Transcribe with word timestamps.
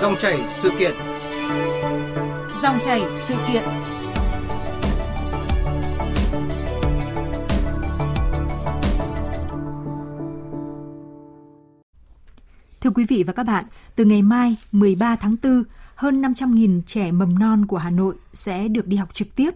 Dòng 0.00 0.14
chảy 0.20 0.40
sự 0.50 0.70
kiện. 0.78 0.94
Dòng 2.62 2.76
chảy 2.82 3.02
sự 3.14 3.34
kiện. 3.48 3.62
Thưa 12.80 12.90
quý 12.90 13.04
vị 13.08 13.24
và 13.26 13.32
các 13.32 13.42
bạn, 13.42 13.64
từ 13.94 14.04
ngày 14.04 14.22
mai 14.22 14.56
13 14.72 15.16
tháng 15.16 15.36
4, 15.42 15.62
hơn 15.94 16.22
500.000 16.22 16.82
trẻ 16.86 17.12
mầm 17.12 17.38
non 17.38 17.66
của 17.66 17.76
Hà 17.76 17.90
Nội 17.90 18.14
sẽ 18.32 18.68
được 18.68 18.86
đi 18.86 18.96
học 18.96 19.14
trực 19.14 19.36
tiếp. 19.36 19.50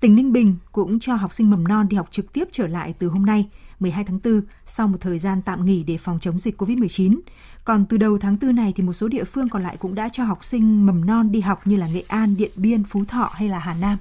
Tỉnh 0.00 0.16
Ninh 0.16 0.32
Bình 0.32 0.56
cũng 0.72 1.00
cho 1.00 1.14
học 1.14 1.32
sinh 1.32 1.50
mầm 1.50 1.68
non 1.68 1.88
đi 1.88 1.96
học 1.96 2.08
trực 2.10 2.32
tiếp 2.32 2.48
trở 2.52 2.66
lại 2.66 2.94
từ 2.98 3.08
hôm 3.08 3.26
nay, 3.26 3.48
12 3.80 4.04
tháng 4.04 4.18
4, 4.24 4.42
sau 4.66 4.88
một 4.88 4.98
thời 5.00 5.18
gian 5.18 5.42
tạm 5.42 5.64
nghỉ 5.64 5.82
để 5.82 5.98
phòng 5.98 6.18
chống 6.20 6.38
dịch 6.38 6.62
COVID-19. 6.62 7.20
Còn 7.64 7.86
từ 7.86 7.96
đầu 7.96 8.18
tháng 8.18 8.36
4 8.42 8.56
này 8.56 8.72
thì 8.76 8.82
một 8.82 8.92
số 8.92 9.08
địa 9.08 9.24
phương 9.24 9.48
còn 9.48 9.62
lại 9.62 9.76
cũng 9.76 9.94
đã 9.94 10.08
cho 10.12 10.24
học 10.24 10.44
sinh 10.44 10.86
mầm 10.86 11.06
non 11.06 11.32
đi 11.32 11.40
học 11.40 11.60
như 11.64 11.76
là 11.76 11.86
Nghệ 11.86 12.04
An, 12.08 12.36
Điện 12.36 12.50
Biên, 12.54 12.84
Phú 12.84 13.04
Thọ 13.08 13.30
hay 13.34 13.48
là 13.48 13.58
Hà 13.58 13.74
Nam. 13.74 13.98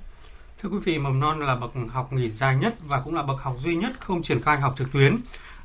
Thưa 0.61 0.69
quý 0.69 0.77
vị, 0.83 0.99
mầm 0.99 1.19
non 1.19 1.39
là 1.39 1.55
bậc 1.55 1.71
học 1.89 2.13
nghỉ 2.13 2.29
dài 2.29 2.55
nhất 2.55 2.75
và 2.87 3.01
cũng 3.01 3.15
là 3.15 3.23
bậc 3.23 3.41
học 3.41 3.55
duy 3.59 3.75
nhất 3.75 3.93
không 3.99 4.21
triển 4.21 4.41
khai 4.41 4.59
học 4.59 4.73
trực 4.77 4.91
tuyến. 4.91 5.17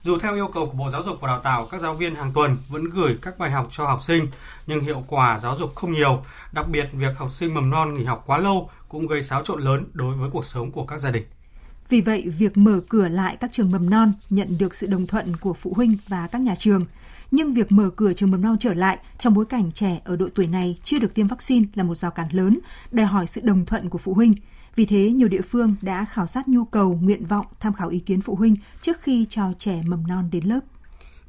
Dù 0.02 0.18
theo 0.18 0.34
yêu 0.34 0.48
cầu 0.54 0.66
của 0.66 0.72
Bộ 0.72 0.90
Giáo 0.90 1.02
dục 1.02 1.18
và 1.20 1.28
Đào 1.28 1.40
tạo, 1.40 1.66
các 1.70 1.80
giáo 1.80 1.94
viên 1.94 2.14
hàng 2.14 2.32
tuần 2.32 2.56
vẫn 2.68 2.84
gửi 2.84 3.18
các 3.22 3.38
bài 3.38 3.50
học 3.50 3.68
cho 3.70 3.86
học 3.86 4.02
sinh, 4.02 4.28
nhưng 4.66 4.80
hiệu 4.80 5.04
quả 5.08 5.38
giáo 5.38 5.56
dục 5.56 5.74
không 5.74 5.92
nhiều. 5.92 6.24
Đặc 6.52 6.68
biệt, 6.68 6.88
việc 6.92 7.18
học 7.18 7.32
sinh 7.32 7.54
mầm 7.54 7.70
non 7.70 7.94
nghỉ 7.94 8.04
học 8.04 8.22
quá 8.26 8.38
lâu 8.38 8.70
cũng 8.88 9.06
gây 9.06 9.22
xáo 9.22 9.42
trộn 9.44 9.62
lớn 9.62 9.84
đối 9.92 10.16
với 10.16 10.30
cuộc 10.32 10.44
sống 10.44 10.70
của 10.70 10.84
các 10.84 11.00
gia 11.00 11.10
đình. 11.10 11.24
Vì 11.94 12.00
vậy, 12.00 12.28
việc 12.38 12.56
mở 12.56 12.80
cửa 12.88 13.08
lại 13.08 13.36
các 13.40 13.52
trường 13.52 13.70
mầm 13.70 13.90
non 13.90 14.12
nhận 14.30 14.58
được 14.58 14.74
sự 14.74 14.86
đồng 14.86 15.06
thuận 15.06 15.36
của 15.36 15.54
phụ 15.54 15.72
huynh 15.76 15.96
và 16.08 16.26
các 16.26 16.40
nhà 16.40 16.54
trường. 16.58 16.86
Nhưng 17.30 17.54
việc 17.54 17.72
mở 17.72 17.90
cửa 17.96 18.12
trường 18.12 18.30
mầm 18.30 18.42
non 18.42 18.56
trở 18.60 18.74
lại 18.74 18.98
trong 19.18 19.34
bối 19.34 19.44
cảnh 19.46 19.72
trẻ 19.72 20.00
ở 20.04 20.16
độ 20.16 20.28
tuổi 20.34 20.46
này 20.46 20.76
chưa 20.82 20.98
được 20.98 21.14
tiêm 21.14 21.26
vaccine 21.26 21.66
là 21.74 21.84
một 21.84 21.94
rào 21.94 22.10
cản 22.10 22.28
lớn, 22.32 22.58
đòi 22.90 23.06
hỏi 23.06 23.26
sự 23.26 23.40
đồng 23.44 23.66
thuận 23.66 23.88
của 23.88 23.98
phụ 23.98 24.14
huynh. 24.14 24.34
Vì 24.76 24.86
thế, 24.86 25.10
nhiều 25.10 25.28
địa 25.28 25.40
phương 25.40 25.74
đã 25.82 26.04
khảo 26.04 26.26
sát 26.26 26.48
nhu 26.48 26.64
cầu, 26.64 26.98
nguyện 27.02 27.26
vọng, 27.26 27.46
tham 27.60 27.72
khảo 27.72 27.88
ý 27.88 27.98
kiến 27.98 28.20
phụ 28.20 28.34
huynh 28.34 28.56
trước 28.80 29.02
khi 29.02 29.26
cho 29.30 29.52
trẻ 29.58 29.82
mầm 29.86 30.06
non 30.06 30.28
đến 30.32 30.44
lớp. 30.44 30.60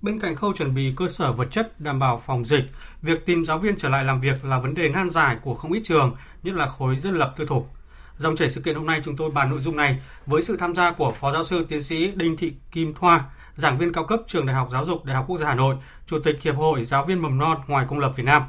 Bên 0.01 0.19
cạnh 0.19 0.35
khâu 0.35 0.53
chuẩn 0.53 0.75
bị 0.75 0.93
cơ 0.95 1.07
sở 1.07 1.33
vật 1.33 1.47
chất 1.51 1.81
đảm 1.81 1.99
bảo 1.99 2.21
phòng 2.25 2.45
dịch, 2.45 2.65
việc 3.01 3.25
tìm 3.25 3.45
giáo 3.45 3.59
viên 3.59 3.77
trở 3.77 3.89
lại 3.89 4.03
làm 4.03 4.21
việc 4.21 4.45
là 4.45 4.59
vấn 4.59 4.73
đề 4.73 4.89
nan 4.89 5.09
giải 5.09 5.37
của 5.41 5.55
không 5.55 5.71
ít 5.71 5.81
trường, 5.83 6.15
nhất 6.43 6.55
là 6.55 6.67
khối 6.67 6.97
dân 6.97 7.15
lập 7.15 7.33
tư 7.37 7.45
thục. 7.45 7.71
Dòng 8.17 8.35
chảy 8.35 8.49
sự 8.49 8.61
kiện 8.61 8.75
hôm 8.75 8.85
nay 8.85 9.01
chúng 9.03 9.15
tôi 9.17 9.31
bàn 9.31 9.49
nội 9.49 9.59
dung 9.59 9.75
này 9.75 9.99
với 10.25 10.41
sự 10.41 10.57
tham 10.57 10.75
gia 10.75 10.91
của 10.91 11.11
Phó 11.11 11.31
Giáo 11.31 11.43
sư 11.43 11.65
Tiến 11.69 11.83
sĩ 11.83 12.11
Đinh 12.15 12.37
Thị 12.37 12.53
Kim 12.71 12.93
Thoa, 12.93 13.25
giảng 13.55 13.77
viên 13.77 13.93
cao 13.93 14.03
cấp 14.03 14.19
Trường 14.27 14.45
Đại 14.45 14.55
học 14.55 14.69
Giáo 14.71 14.85
dục 14.85 15.05
Đại 15.05 15.15
học 15.15 15.25
Quốc 15.27 15.37
gia 15.37 15.47
Hà 15.47 15.55
Nội, 15.55 15.75
Chủ 16.07 16.19
tịch 16.19 16.41
Hiệp 16.41 16.55
hội 16.55 16.83
Giáo 16.83 17.05
viên 17.05 17.21
mầm 17.21 17.37
non 17.37 17.61
ngoài 17.67 17.85
công 17.89 17.99
lập 17.99 18.13
Việt 18.15 18.23
Nam. 18.23 18.43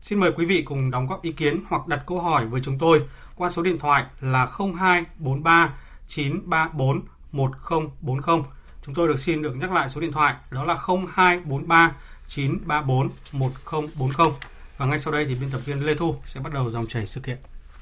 Xin 0.00 0.20
mời 0.20 0.32
quý 0.36 0.44
vị 0.44 0.62
cùng 0.62 0.90
đóng 0.90 1.06
góp 1.06 1.22
ý 1.22 1.32
kiến 1.32 1.62
hoặc 1.68 1.86
đặt 1.86 2.02
câu 2.06 2.20
hỏi 2.20 2.46
với 2.46 2.60
chúng 2.64 2.78
tôi 2.78 3.02
qua 3.36 3.50
số 3.50 3.62
điện 3.62 3.78
thoại 3.78 4.04
là 4.20 4.46
0243 4.46 5.74
934 6.08 7.02
1040. 7.32 8.42
Chúng 8.86 8.94
tôi 8.94 9.08
được 9.08 9.18
xin 9.18 9.42
được 9.42 9.56
nhắc 9.56 9.72
lại 9.72 9.88
số 9.88 10.00
điện 10.00 10.12
thoại 10.12 10.34
đó 10.50 10.64
là 10.64 10.74
0243 10.74 11.92
934 12.28 13.10
1040. 13.32 14.32
Và 14.78 14.86
ngay 14.86 14.98
sau 14.98 15.12
đây 15.12 15.24
thì 15.24 15.34
biên 15.34 15.50
tập 15.50 15.60
viên 15.64 15.86
Lê 15.86 15.94
Thu 15.94 16.16
sẽ 16.24 16.40
bắt 16.40 16.52
đầu 16.52 16.70
dòng 16.70 16.86
chảy 16.86 17.06
sự 17.06 17.20
kiện. 17.20 17.38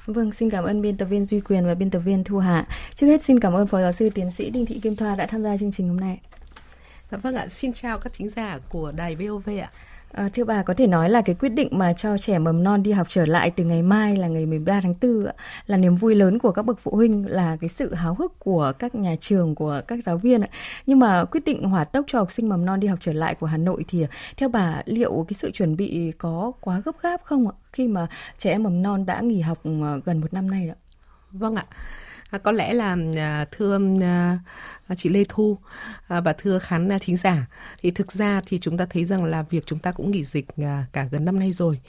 Vâng, 0.07 0.31
xin 0.31 0.49
cảm 0.49 0.63
ơn 0.63 0.81
biên 0.81 0.95
tập 0.95 1.05
viên 1.05 1.25
Duy 1.25 1.41
Quyền 1.41 1.65
và 1.65 1.75
biên 1.75 1.89
tập 1.89 1.99
viên 1.99 2.23
Thu 2.23 2.37
hạ 2.37 2.65
Trước 2.95 3.07
hết 3.07 3.23
xin 3.23 3.39
cảm 3.39 3.53
ơn 3.53 3.67
Phó 3.67 3.81
Giáo 3.81 3.91
sư 3.91 4.09
Tiến 4.09 4.31
sĩ 4.31 4.49
Đinh 4.49 4.65
Thị 4.65 4.79
Kim 4.79 4.95
Thoa 4.95 5.15
đã 5.15 5.25
tham 5.25 5.43
gia 5.43 5.57
chương 5.57 5.71
trình 5.71 5.87
hôm 5.87 5.99
nay. 5.99 6.19
Dạ 7.11 7.17
vâng 7.17 7.35
ạ, 7.35 7.47
xin 7.47 7.73
chào 7.73 7.97
các 7.97 8.13
thính 8.13 8.29
giả 8.29 8.59
của 8.69 8.91
Đài 8.91 9.15
VOV 9.15 9.49
ạ. 9.61 9.71
À, 10.11 10.29
thưa 10.33 10.43
bà, 10.43 10.63
có 10.63 10.73
thể 10.73 10.87
nói 10.87 11.09
là 11.09 11.21
cái 11.21 11.35
quyết 11.35 11.49
định 11.49 11.67
mà 11.71 11.93
cho 11.93 12.17
trẻ 12.17 12.39
mầm 12.39 12.63
non 12.63 12.83
đi 12.83 12.91
học 12.91 13.07
trở 13.09 13.25
lại 13.25 13.51
từ 13.51 13.63
ngày 13.63 13.81
mai 13.81 14.15
là 14.15 14.27
ngày 14.27 14.45
13 14.45 14.81
tháng 14.81 14.93
4 15.01 15.25
là 15.67 15.77
niềm 15.77 15.95
vui 15.95 16.15
lớn 16.15 16.39
của 16.39 16.51
các 16.51 16.61
bậc 16.61 16.79
phụ 16.79 16.91
huynh, 16.95 17.25
là 17.29 17.57
cái 17.61 17.69
sự 17.69 17.93
háo 17.93 18.13
hức 18.13 18.39
của 18.39 18.73
các 18.79 18.95
nhà 18.95 19.15
trường, 19.19 19.55
của 19.55 19.81
các 19.87 20.03
giáo 20.03 20.17
viên. 20.17 20.41
Nhưng 20.85 20.99
mà 20.99 21.25
quyết 21.25 21.45
định 21.45 21.63
hỏa 21.63 21.83
tốc 21.83 22.05
cho 22.07 22.19
học 22.19 22.31
sinh 22.31 22.49
mầm 22.49 22.65
non 22.65 22.79
đi 22.79 22.87
học 22.87 22.99
trở 23.01 23.13
lại 23.13 23.35
của 23.35 23.47
Hà 23.47 23.57
Nội 23.57 23.85
thì 23.87 24.05
theo 24.37 24.49
bà 24.49 24.81
liệu 24.85 25.25
cái 25.27 25.33
sự 25.33 25.51
chuẩn 25.51 25.75
bị 25.75 26.11
có 26.17 26.51
quá 26.61 26.81
gấp 26.85 27.01
gáp 27.01 27.21
không 27.23 27.47
ạ? 27.47 27.53
Khi 27.73 27.87
mà 27.87 28.07
trẻ 28.37 28.51
em 28.51 28.63
mầm 28.63 28.81
non 28.81 29.05
đã 29.05 29.21
nghỉ 29.21 29.41
học 29.41 29.59
ờ, 29.63 30.01
gần 30.05 30.21
một 30.21 30.33
năm 30.33 30.51
nay 30.51 30.69
ạ? 30.69 30.75
Vâng 31.31 31.55
ạ. 31.55 31.65
À, 32.29 32.37
có 32.37 32.51
lẽ 32.51 32.73
là 32.73 32.97
à, 33.15 33.45
thưa 33.51 33.79
à, 34.01 34.95
chị 34.97 35.09
Lê 35.09 35.23
Thu 35.29 35.57
và 36.07 36.33
thưa 36.33 36.59
khán 36.59 36.89
thính 37.01 37.15
giả 37.15 37.47
thì 37.81 37.91
thực 37.91 38.11
ra 38.11 38.41
thì 38.45 38.59
chúng 38.59 38.77
ta 38.77 38.85
thấy 38.89 39.05
rằng 39.05 39.23
là 39.23 39.41
việc 39.41 39.65
chúng 39.65 39.79
ta 39.79 39.91
cũng 39.91 40.11
nghỉ 40.11 40.23
dịch 40.23 40.45
cả 40.91 41.07
gần 41.11 41.25
năm 41.25 41.39
nay 41.39 41.51
rồi 41.51 41.79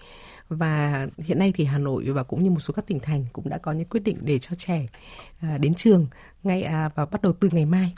và 0.48 1.06
hiện 1.18 1.38
nay 1.38 1.52
thì 1.54 1.64
Hà 1.64 1.78
Nội 1.78 2.10
và 2.10 2.22
cũng 2.22 2.42
như 2.42 2.50
một 2.50 2.60
số 2.60 2.74
các 2.76 2.86
tỉnh 2.86 3.00
thành 3.00 3.24
cũng 3.32 3.48
đã 3.48 3.58
có 3.58 3.72
những 3.72 3.88
quyết 3.88 4.00
định 4.00 4.16
để 4.20 4.38
cho 4.38 4.54
trẻ 4.54 4.86
đến 5.58 5.74
trường 5.74 6.06
ngay 6.42 6.68
và 6.94 7.06
bắt 7.06 7.22
đầu 7.22 7.32
từ 7.32 7.48
ngày 7.52 7.64
mai. 7.64 7.94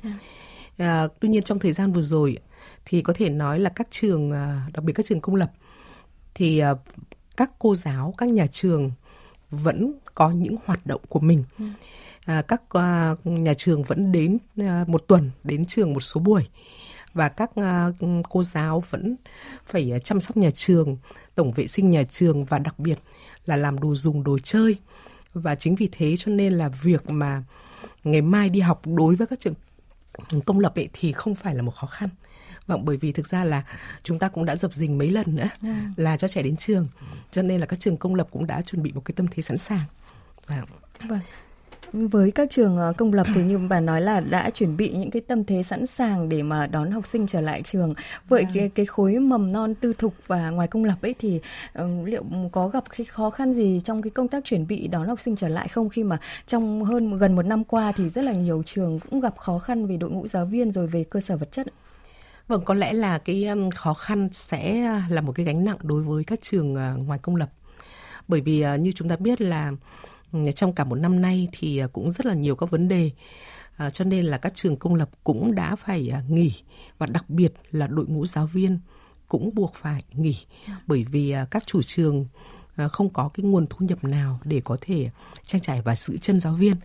À, 0.79 1.09
tuy 1.21 1.29
nhiên 1.29 1.43
trong 1.43 1.59
thời 1.59 1.73
gian 1.73 1.93
vừa 1.93 2.03
rồi 2.03 2.39
thì 2.85 3.03
có 3.03 3.13
thể 3.17 3.29
nói 3.29 3.59
là 3.59 3.71
các 3.71 3.87
trường 3.91 4.33
đặc 4.75 4.85
biệt 4.85 4.93
các 4.93 5.07
trường 5.07 5.21
công 5.21 5.35
lập 5.35 5.53
thì 6.35 6.63
các 7.37 7.51
cô 7.59 7.75
giáo 7.75 8.15
các 8.19 8.29
nhà 8.29 8.47
trường 8.47 8.91
vẫn 9.51 9.93
có 10.15 10.31
những 10.31 10.57
hoạt 10.65 10.87
động 10.87 11.01
của 11.09 11.21
mình. 11.21 11.45
Ừ 11.59 11.65
à, 12.31 12.43
các 12.43 12.63
à, 12.71 13.15
nhà 13.25 13.55
trường 13.55 13.83
vẫn 13.83 14.13
đến 14.13 14.39
à, 14.57 14.85
một 14.87 15.05
tuần 15.07 15.31
đến 15.45 15.65
trường 15.65 15.93
một 15.93 16.01
số 16.01 16.21
buổi 16.21 16.49
và 17.15 17.29
các 17.29 17.51
à, 17.55 17.89
cô 18.29 18.43
giáo 18.43 18.85
vẫn 18.91 19.17
phải 19.67 20.01
chăm 20.05 20.21
sóc 20.21 20.37
nhà 20.37 20.51
trường, 20.51 20.97
tổng 21.35 21.53
vệ 21.53 21.67
sinh 21.67 21.91
nhà 21.91 22.03
trường 22.03 22.45
và 22.45 22.59
đặc 22.59 22.79
biệt 22.79 22.99
là 23.47 23.57
làm 23.57 23.81
đồ 23.81 23.95
dùng 23.95 24.25
đồ 24.25 24.39
chơi. 24.39 24.77
Và 25.35 25.55
chính 25.55 25.75
vì 25.75 25.89
thế 25.93 26.17
cho 26.17 26.33
nên 26.33 26.53
là 26.53 26.69
việc 26.69 27.11
mà 27.11 27.43
ngày 28.05 28.23
mai 28.23 28.49
đi 28.49 28.61
học 28.61 28.83
đối 28.85 29.15
với 29.15 29.27
các 29.27 29.41
trường 29.41 29.55
công 30.47 30.61
lập 30.61 30.75
ấy 30.75 30.89
thì 30.93 31.13
không 31.13 31.35
phải 31.35 31.55
là 31.55 31.63
một 31.63 31.75
khó 31.75 31.87
khăn. 31.87 32.09
Vâng, 32.67 32.85
bởi 32.85 32.97
vì 32.97 33.13
thực 33.13 33.27
ra 33.27 33.45
là 33.45 33.63
chúng 34.03 34.19
ta 34.19 34.29
cũng 34.29 34.45
đã 34.45 34.57
dập 34.57 34.75
dình 34.75 34.99
mấy 34.99 35.11
lần 35.11 35.37
nữa 35.37 35.49
yeah. 35.63 35.77
là 35.97 36.17
cho 36.17 36.29
trẻ 36.29 36.43
đến 36.43 36.57
trường. 36.57 36.89
Cho 37.31 37.43
nên 37.43 37.61
là 37.61 37.67
các 37.67 37.81
trường 37.81 37.97
công 37.97 38.15
lập 38.15 38.29
cũng 38.31 38.47
đã 38.47 38.63
chuẩn 38.63 38.83
bị 38.83 38.93
một 38.93 39.05
cái 39.05 39.13
tâm 39.17 39.27
thế 39.31 39.43
sẵn 39.43 39.59
sàng. 39.59 39.85
Vâng. 40.47 40.65
Vâng. 41.09 41.21
Với 41.93 42.31
các 42.31 42.51
trường 42.51 42.77
ờ, 42.77 42.93
công 42.97 43.13
lập 43.13 43.27
thì 43.35 43.43
như 43.43 43.59
bà 43.59 43.81
nói 43.81 44.01
là 44.01 44.21
đã 44.21 44.51
chuẩn 44.51 44.77
bị 44.77 44.91
những 44.91 45.11
cái 45.11 45.23
tâm 45.27 45.45
thế 45.45 45.63
sẵn 45.63 45.87
sàng 45.87 46.29
để 46.29 46.43
mà 46.43 46.67
đón 46.67 46.91
học 46.91 47.07
sinh 47.07 47.27
trở 47.27 47.41
lại 47.41 47.63
trường. 47.63 47.95
Vậy 48.29 48.43
à. 48.43 48.51
cái 48.55 48.71
cái 48.75 48.87
khối 48.87 49.19
mầm 49.19 49.53
non 49.53 49.75
tư 49.75 49.93
thục 49.99 50.15
và 50.27 50.51
ngoài 50.51 50.69
công 50.69 50.85
lập 50.85 50.99
ấy 51.03 51.15
thì 51.19 51.41
um, 51.75 52.05
liệu 52.05 52.25
có 52.53 52.69
gặp 52.69 52.85
cái 52.97 53.05
khó 53.05 53.31
khăn 53.31 53.55
gì 53.55 53.81
trong 53.85 54.03
cái 54.03 54.11
công 54.11 54.29
tác 54.29 54.45
chuẩn 54.45 54.67
bị 54.67 54.89
đón 54.89 55.07
học 55.07 55.21
sinh 55.21 55.37
trở 55.37 55.49
lại 55.49 55.69
không 55.69 55.89
khi 55.89 56.05
mà 56.05 56.19
trong 56.47 56.85
hơn 56.85 57.19
gần 57.19 57.37
một 57.37 57.43
năm 57.43 57.65
qua 57.65 57.93
thì 57.97 58.09
rất 58.09 58.25
là 58.25 58.33
nhiều 58.33 58.63
trường 58.67 59.01
cũng 59.11 59.21
gặp 59.21 59.37
khó 59.39 59.59
khăn 59.59 59.87
về 59.87 59.97
đội 59.97 60.11
ngũ 60.11 60.29
giáo 60.29 60.47
viên 60.47 60.73
rồi 60.73 60.87
về 60.87 61.05
cơ 61.05 61.21
sở 61.21 61.37
vật 61.37 61.53
chất. 61.53 61.67
Vâng, 62.49 62.63
có 62.65 62.75
lẽ 62.75 62.93
là 62.93 63.19
cái 63.19 63.47
khó 63.75 63.95
khăn 63.95 64.29
sẽ 64.33 64.91
là 65.09 65.21
một 65.21 65.33
cái 65.33 65.47
gánh 65.47 65.65
nặng 65.65 65.77
đối 65.83 66.03
với 66.03 66.25
các 66.25 66.41
trường 66.43 66.75
ờ, 66.75 66.97
ngoài 66.97 67.19
công 67.23 67.37
lập. 67.37 67.51
Bởi 68.29 68.41
vì 68.41 68.61
ờ, 68.61 68.77
như 68.77 68.93
chúng 68.93 69.09
ta 69.09 69.17
biết 69.17 69.41
là 69.41 69.73
trong 70.55 70.73
cả 70.73 70.85
một 70.85 70.95
năm 70.95 71.23
nay 71.23 71.49
thì 71.53 71.79
à, 71.79 71.87
cũng 71.87 72.13
rất 72.13 72.27
là 72.27 72.35
nhiều 72.35 72.57
các 72.57 72.71
vấn 72.71 72.89
đề. 72.89 73.11
À, 73.77 73.91
cho 73.91 74.05
nên 74.05 74.25
là 74.25 74.39
các 74.39 74.55
trường 74.55 74.77
công 74.77 74.95
lập 74.95 75.11
cũng 75.25 75.55
đã 75.55 75.77
phải 75.77 76.09
à, 76.09 76.23
nghỉ 76.29 76.53
và 76.99 77.07
đặc 77.07 77.31
biệt 77.31 77.53
là 77.71 77.87
đội 77.87 78.07
ngũ 78.07 78.27
giáo 78.27 78.47
viên 78.47 78.79
cũng 79.29 79.51
buộc 79.55 79.75
phải 79.75 80.03
nghỉ 80.13 80.37
bởi 80.87 81.05
vì 81.05 81.35
các 81.51 81.67
chủ 81.67 81.83
trường 81.83 82.27
không 82.93 83.11
có 83.13 83.31
cái 83.35 83.45
nguồn 83.45 83.67
thu 83.71 83.87
nhập 83.87 84.05
nào 84.05 84.41
để 84.45 84.61
có 84.65 84.77
thể 84.81 85.11
trang 85.47 85.61
trải 85.61 85.83
và 85.83 85.97
giữ 85.97 86.19
chân 86.19 86.41
giáo 86.41 86.53
viên. 86.53 86.77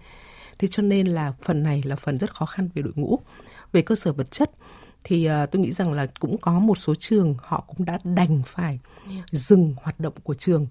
Thế 0.60 0.68
cho 0.68 0.84
nên 0.84 1.08
là 1.08 1.34
phần 1.42 1.64
này 1.64 1.84
là 1.86 1.96
phần 1.96 2.18
rất 2.18 2.36
khó 2.36 2.46
khăn 2.46 2.70
về 2.76 2.82
đội 2.82 2.94
ngũ. 2.96 3.20
Về 3.72 3.82
cơ 3.82 3.96
sở 3.96 4.14
vật 4.14 4.32
chất 4.32 4.52
thì 5.08 5.30
uh, 5.30 5.52
tôi 5.52 5.62
nghĩ 5.62 5.72
rằng 5.72 5.94
là 5.94 6.08
cũng 6.20 6.38
có 6.38 6.60
một 6.60 6.78
số 6.78 6.96
trường 6.96 7.36
họ 7.40 7.64
cũng 7.68 7.86
đã 7.86 8.00
đành 8.04 8.42
phải 8.46 8.80
dừng 9.32 9.76
hoạt 9.82 10.00
động 10.00 10.14
của 10.24 10.34
trường 10.34 10.68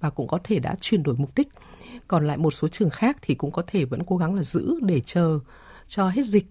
và 0.00 0.10
cũng 0.10 0.26
có 0.26 0.38
thể 0.44 0.58
đã 0.58 0.76
chuyển 0.80 1.02
đổi 1.02 1.14
mục 1.18 1.30
đích. 1.36 1.48
Còn 2.08 2.26
lại 2.26 2.36
một 2.36 2.50
số 2.50 2.68
trường 2.68 2.90
khác 2.90 3.16
thì 3.22 3.34
cũng 3.34 3.50
có 3.50 3.62
thể 3.66 3.84
vẫn 3.84 4.02
cố 4.06 4.16
gắng 4.16 4.34
là 4.34 4.42
giữ 4.42 4.80
để 4.82 5.00
chờ 5.00 5.38
cho 5.86 6.08
hết 6.08 6.26
dịch. 6.26 6.46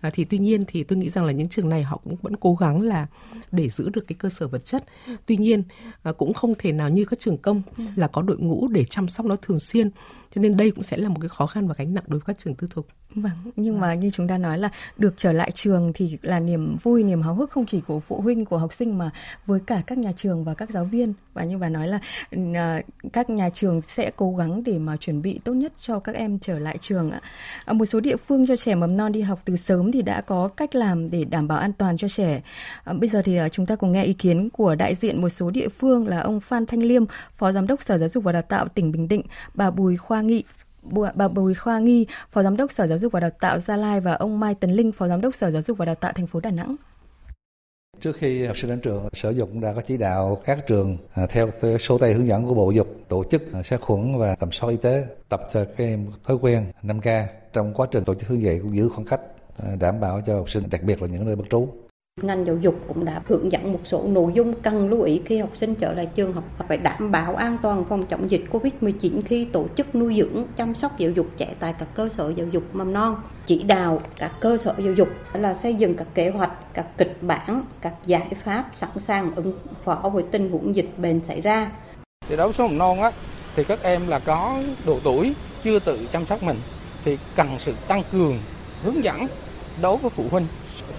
À, 0.00 0.10
thì 0.12 0.24
tuy 0.24 0.38
nhiên 0.38 0.64
thì 0.68 0.82
tôi 0.82 0.98
nghĩ 0.98 1.08
rằng 1.08 1.24
là 1.24 1.32
những 1.32 1.48
trường 1.48 1.68
này 1.68 1.82
họ 1.82 2.00
cũng 2.04 2.16
vẫn 2.22 2.36
cố 2.36 2.54
gắng 2.54 2.82
là 2.82 3.06
để 3.52 3.68
giữ 3.68 3.88
được 3.88 4.04
cái 4.06 4.16
cơ 4.18 4.28
sở 4.28 4.48
vật 4.48 4.64
chất. 4.64 4.84
Tuy 5.26 5.36
nhiên 5.36 5.62
à, 6.02 6.12
cũng 6.12 6.34
không 6.34 6.54
thể 6.58 6.72
nào 6.72 6.88
như 6.88 7.04
các 7.04 7.18
trường 7.18 7.38
công 7.38 7.62
là 7.96 8.08
có 8.08 8.22
đội 8.22 8.38
ngũ 8.38 8.68
để 8.68 8.84
chăm 8.84 9.08
sóc 9.08 9.26
nó 9.26 9.36
thường 9.36 9.60
xuyên. 9.60 9.90
Cho 10.34 10.40
nên 10.40 10.56
đây 10.56 10.70
cũng 10.70 10.82
sẽ 10.82 10.96
là 10.96 11.08
một 11.08 11.18
cái 11.20 11.28
khó 11.28 11.46
khăn 11.46 11.68
và 11.68 11.74
gánh 11.78 11.94
nặng 11.94 12.04
đối 12.06 12.20
với 12.20 12.24
các 12.26 12.38
trường 12.38 12.54
tư 12.54 12.66
thục 12.70 12.86
Vâng, 13.14 13.32
nhưng 13.56 13.80
mà 13.80 13.94
như 13.94 14.10
chúng 14.10 14.28
ta 14.28 14.38
nói 14.38 14.58
là 14.58 14.70
được 14.96 15.14
trở 15.16 15.32
lại 15.32 15.50
trường 15.50 15.92
thì 15.94 16.18
là 16.22 16.40
niềm 16.40 16.76
vui, 16.82 17.04
niềm 17.04 17.22
háo 17.22 17.34
hức 17.34 17.50
không 17.50 17.66
chỉ 17.66 17.80
của 17.80 18.00
phụ 18.00 18.20
huynh, 18.20 18.44
của 18.44 18.58
học 18.58 18.72
sinh 18.72 18.98
mà 18.98 19.10
với 19.46 19.60
cả 19.66 19.82
các 19.86 19.98
nhà 19.98 20.12
trường 20.16 20.44
và 20.44 20.54
các 20.54 20.70
giáo 20.70 20.84
viên. 20.84 21.14
Và 21.34 21.44
như 21.44 21.58
bà 21.58 21.68
nói 21.68 21.88
là 21.88 21.98
uh, 22.36 22.84
các 23.12 23.30
nhà 23.30 23.50
trường 23.50 23.82
sẽ 23.82 24.10
cố 24.16 24.34
gắng 24.36 24.62
để 24.64 24.78
mà 24.78 24.96
chuẩn 24.96 25.22
bị 25.22 25.40
tốt 25.44 25.52
nhất 25.52 25.72
cho 25.76 25.98
các 25.98 26.14
em 26.14 26.38
trở 26.38 26.58
lại 26.58 26.78
trường. 26.80 27.10
Ở 27.64 27.72
một 27.72 27.84
số 27.84 28.00
địa 28.00 28.16
phương 28.16 28.46
cho 28.46 28.56
trẻ 28.56 28.74
mầm 28.74 28.96
non 28.96 29.12
đi 29.12 29.20
học 29.20 29.40
từ 29.44 29.56
sớm 29.56 29.92
thì 29.92 30.02
đã 30.02 30.20
có 30.20 30.48
cách 30.48 30.74
làm 30.74 31.10
để 31.10 31.24
đảm 31.24 31.48
bảo 31.48 31.58
an 31.58 31.72
toàn 31.72 31.96
cho 31.96 32.08
trẻ. 32.08 32.42
Uh, 32.90 32.96
bây 33.00 33.08
giờ 33.08 33.22
thì 33.22 33.38
chúng 33.52 33.66
ta 33.66 33.76
cùng 33.76 33.92
nghe 33.92 34.04
ý 34.04 34.12
kiến 34.12 34.50
của 34.50 34.74
đại 34.74 34.94
diện 34.94 35.20
một 35.20 35.28
số 35.28 35.50
địa 35.50 35.68
phương 35.68 36.08
là 36.08 36.20
ông 36.20 36.40
Phan 36.40 36.66
Thanh 36.66 36.82
Liêm, 36.82 37.04
Phó 37.32 37.52
Giám 37.52 37.66
đốc 37.66 37.82
Sở 37.82 37.98
Giáo 37.98 38.08
dục 38.08 38.24
và 38.24 38.32
Đào 38.32 38.42
tạo 38.42 38.68
tỉnh 38.68 38.92
Bình 38.92 39.08
Định, 39.08 39.22
bà 39.54 39.70
Bùi 39.70 39.96
Khoa 39.96 40.20
Nghị, 40.20 40.44
bà 41.14 41.28
Bùi 41.28 41.54
Khoa 41.54 41.78
Nghi, 41.78 42.06
Phó 42.30 42.42
Giám 42.42 42.56
đốc 42.56 42.72
Sở 42.72 42.86
Giáo 42.86 42.98
dục 42.98 43.12
và 43.12 43.20
Đào 43.20 43.30
tạo 43.40 43.58
Gia 43.58 43.76
Lai 43.76 44.00
và 44.00 44.14
ông 44.14 44.40
Mai 44.40 44.54
Tấn 44.54 44.70
Linh, 44.70 44.92
Phó 44.92 45.08
Giám 45.08 45.20
đốc 45.20 45.34
Sở 45.34 45.50
Giáo 45.50 45.62
dục 45.62 45.78
và 45.78 45.84
Đào 45.84 45.94
tạo 45.94 46.12
thành 46.12 46.26
phố 46.26 46.40
Đà 46.40 46.50
Nẵng. 46.50 46.76
Trước 48.00 48.16
khi 48.16 48.46
học 48.46 48.58
sinh 48.58 48.70
đến 48.70 48.80
trường, 48.80 49.08
Sở 49.12 49.30
Dục 49.30 49.48
cũng 49.48 49.60
đã 49.60 49.72
có 49.72 49.80
chỉ 49.80 49.96
đạo 49.96 50.40
các 50.44 50.66
trường 50.66 50.98
à, 51.14 51.26
theo 51.26 51.50
số 51.80 51.98
tay 51.98 52.12
hướng 52.12 52.26
dẫn 52.26 52.46
của 52.46 52.54
Bộ 52.54 52.70
Dục 52.70 52.88
tổ 53.08 53.24
chức 53.30 53.52
à, 53.52 53.62
sát 53.62 53.80
khuẩn 53.80 54.18
và 54.18 54.34
tầm 54.34 54.52
soát 54.52 54.70
y 54.70 54.76
tế, 54.76 55.04
tập 55.28 55.48
cho 55.52 55.64
các 55.64 55.84
em 55.84 56.06
thói 56.24 56.36
quen 56.40 56.72
5K 56.82 57.26
trong 57.52 57.74
quá 57.74 57.86
trình 57.90 58.04
tổ 58.04 58.14
chức 58.14 58.28
hướng 58.28 58.42
dạy 58.42 58.58
cũng 58.62 58.76
giữ 58.76 58.88
khoảng 58.88 59.06
cách 59.06 59.20
à, 59.58 59.76
đảm 59.80 60.00
bảo 60.00 60.20
cho 60.26 60.36
học 60.36 60.50
sinh, 60.50 60.70
đặc 60.70 60.82
biệt 60.82 61.02
là 61.02 61.08
những 61.08 61.26
nơi 61.26 61.36
bất 61.36 61.44
trú. 61.50 61.68
Ngành 62.20 62.46
giáo 62.46 62.56
dục 62.56 62.74
cũng 62.88 63.04
đã 63.04 63.22
hướng 63.26 63.52
dẫn 63.52 63.72
một 63.72 63.80
số 63.84 64.02
nội 64.02 64.32
dung 64.34 64.54
cần 64.62 64.90
lưu 64.90 65.02
ý 65.02 65.20
khi 65.24 65.38
học 65.38 65.50
sinh 65.54 65.74
trở 65.74 65.92
lại 65.92 66.08
trường 66.14 66.32
học 66.32 66.44
phải 66.68 66.76
đảm 66.76 67.10
bảo 67.10 67.36
an 67.36 67.58
toàn 67.62 67.84
phòng 67.88 68.06
chống 68.06 68.30
dịch 68.30 68.44
Covid-19 68.50 69.22
khi 69.26 69.44
tổ 69.44 69.66
chức 69.76 69.94
nuôi 69.94 70.14
dưỡng 70.18 70.44
chăm 70.56 70.74
sóc 70.74 70.98
giáo 70.98 71.10
dục 71.10 71.26
trẻ 71.36 71.54
tại 71.60 71.74
các 71.78 71.88
cơ 71.94 72.08
sở 72.08 72.32
giáo 72.36 72.46
dục 72.46 72.62
mầm 72.72 72.92
non. 72.92 73.16
Chỉ 73.46 73.62
đạo 73.62 74.00
các 74.18 74.32
cơ 74.40 74.56
sở 74.56 74.74
giáo 74.78 74.92
dục 74.92 75.08
là 75.34 75.54
xây 75.54 75.74
dựng 75.74 75.96
các 75.96 76.06
kế 76.14 76.30
hoạch, 76.30 76.74
các 76.74 76.86
kịch 76.98 77.16
bản, 77.20 77.64
các 77.80 77.94
giải 78.06 78.28
pháp 78.44 78.70
sẵn 78.74 78.90
sàng 78.98 79.34
ứng 79.34 79.58
phó 79.84 80.10
với 80.12 80.24
tình 80.30 80.50
huống 80.50 80.76
dịch 80.76 80.90
bệnh 80.98 81.20
xảy 81.24 81.40
ra. 81.40 81.70
Thì 82.28 82.36
đối 82.36 82.46
với 82.46 82.54
số 82.54 82.68
mầm 82.68 82.78
non 82.78 83.00
á, 83.00 83.10
thì 83.56 83.64
các 83.64 83.82
em 83.82 84.08
là 84.08 84.18
có 84.18 84.58
độ 84.86 84.98
tuổi 85.04 85.34
chưa 85.64 85.78
tự 85.78 85.98
chăm 86.10 86.26
sóc 86.26 86.42
mình 86.42 86.56
thì 87.04 87.18
cần 87.36 87.48
sự 87.58 87.74
tăng 87.88 88.02
cường 88.12 88.38
hướng 88.82 89.04
dẫn 89.04 89.26
đối 89.82 89.96
với 89.96 90.10
phụ 90.10 90.24
huynh 90.30 90.46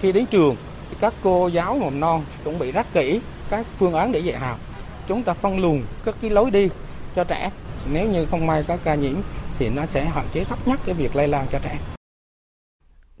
khi 0.00 0.12
đến 0.12 0.26
trường 0.26 0.56
các 1.04 1.14
cô 1.22 1.48
giáo 1.48 1.78
mầm 1.78 2.00
non 2.00 2.22
chuẩn 2.44 2.58
bị 2.58 2.72
rất 2.72 2.86
kỹ 2.92 3.20
các 3.50 3.66
phương 3.76 3.94
án 3.94 4.12
để 4.12 4.20
dạy 4.20 4.38
học. 4.38 4.60
Chúng 5.08 5.22
ta 5.22 5.34
phân 5.34 5.58
luồng 5.58 5.82
các 6.04 6.14
cái 6.20 6.30
lối 6.30 6.50
đi 6.50 6.68
cho 7.14 7.24
trẻ. 7.24 7.50
Nếu 7.92 8.08
như 8.08 8.26
không 8.30 8.46
may 8.46 8.62
có 8.68 8.76
ca 8.84 8.94
nhiễm 8.94 9.14
thì 9.58 9.68
nó 9.68 9.86
sẽ 9.86 10.04
hạn 10.04 10.26
chế 10.32 10.44
thấp 10.44 10.68
nhất 10.68 10.80
cái 10.84 10.94
việc 10.94 11.16
lây 11.16 11.28
lan 11.28 11.46
cho 11.52 11.58
trẻ. 11.58 11.93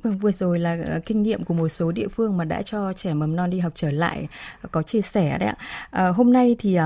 Vâng, 0.04 0.18
vừa 0.18 0.30
rồi 0.30 0.58
là 0.58 0.78
ờ, 0.86 1.00
kinh 1.06 1.22
nghiệm 1.22 1.44
của 1.44 1.54
một 1.54 1.68
số 1.68 1.92
địa 1.92 2.08
phương 2.08 2.36
mà 2.36 2.44
đã 2.44 2.62
cho 2.62 2.92
trẻ 2.92 3.14
mầm 3.14 3.36
non 3.36 3.50
đi 3.50 3.58
học 3.58 3.72
trở 3.74 3.90
lại 3.90 4.28
ờ, 4.62 4.68
có 4.72 4.82
chia 4.82 5.00
sẻ 5.00 5.38
đấy 5.38 5.48
ạ. 5.48 5.56
À, 5.90 6.08
hôm 6.08 6.32
nay 6.32 6.56
thì 6.58 6.78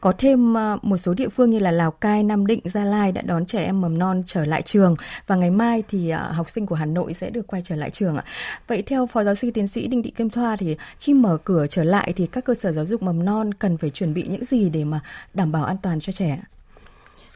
có 0.00 0.12
thêm 0.18 0.52
một 0.82 0.96
số 0.96 1.14
địa 1.14 1.28
phương 1.28 1.50
như 1.50 1.58
là 1.58 1.70
Lào 1.70 1.90
Cai, 1.90 2.22
Nam 2.22 2.46
Định, 2.46 2.60
Gia 2.64 2.84
Lai 2.84 3.12
đã 3.12 3.22
đón 3.22 3.44
trẻ 3.44 3.64
em 3.64 3.80
mầm 3.80 3.98
non 3.98 4.22
trở 4.26 4.44
lại 4.44 4.62
trường 4.62 4.96
và 5.26 5.36
ngày 5.36 5.50
mai 5.50 5.82
thì 5.88 6.10
học 6.10 6.50
sinh 6.50 6.66
của 6.66 6.74
Hà 6.74 6.86
Nội 6.86 7.14
sẽ 7.14 7.30
được 7.30 7.46
quay 7.46 7.62
trở 7.64 7.76
lại 7.76 7.90
trường 7.90 8.16
ạ. 8.16 8.24
Vậy 8.68 8.82
theo 8.82 9.06
Phó 9.06 9.24
Giáo 9.24 9.34
sư 9.34 9.50
Tiến 9.54 9.66
sĩ 9.66 9.86
Đinh 9.86 10.02
Thị 10.02 10.10
Kim 10.10 10.30
Thoa 10.30 10.56
thì 10.56 10.76
khi 11.00 11.14
mở 11.14 11.38
cửa 11.44 11.66
trở 11.66 11.84
lại 11.84 12.12
thì 12.16 12.26
các 12.26 12.44
cơ 12.44 12.54
sở 12.54 12.72
giáo 12.72 12.86
dục 12.86 13.02
mầm 13.02 13.24
non 13.24 13.54
cần 13.54 13.76
phải 13.76 13.90
chuẩn 13.90 14.14
bị 14.14 14.26
những 14.28 14.44
gì 14.44 14.70
để 14.70 14.84
mà 14.84 15.00
đảm 15.34 15.52
bảo 15.52 15.64
an 15.64 15.76
toàn 15.82 16.00
cho 16.00 16.12
trẻ? 16.12 16.42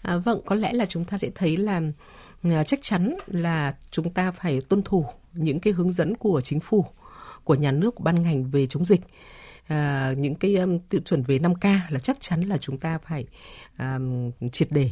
À, 0.08 0.16
vâng, 0.16 0.40
có 0.46 0.54
lẽ 0.54 0.72
là 0.72 0.86
chúng 0.86 1.04
ta 1.04 1.18
sẽ 1.18 1.28
thấy 1.34 1.56
là 1.56 1.80
à, 2.42 2.64
chắc 2.64 2.78
chắn 2.82 3.16
là 3.26 3.74
chúng 3.90 4.10
ta 4.10 4.30
phải 4.30 4.60
tuân 4.68 4.82
thủ 4.82 5.06
những 5.32 5.60
cái 5.60 5.72
hướng 5.72 5.92
dẫn 5.92 6.16
của 6.16 6.40
chính 6.40 6.60
phủ, 6.60 6.84
của 7.44 7.54
nhà 7.54 7.72
nước, 7.72 7.94
của 7.94 8.04
ban 8.04 8.22
ngành 8.22 8.50
về 8.50 8.66
chống 8.66 8.84
dịch 8.84 9.00
à, 9.68 10.14
những 10.16 10.34
cái 10.34 10.56
um, 10.56 10.78
tiêu 10.78 11.00
chuẩn 11.04 11.22
về 11.22 11.38
5K 11.38 11.80
là 11.88 11.98
chắc 11.98 12.16
chắn 12.20 12.42
là 12.42 12.58
chúng 12.58 12.78
ta 12.78 12.98
phải 12.98 13.26
um, 13.78 14.30
triệt 14.52 14.68
để 14.70 14.90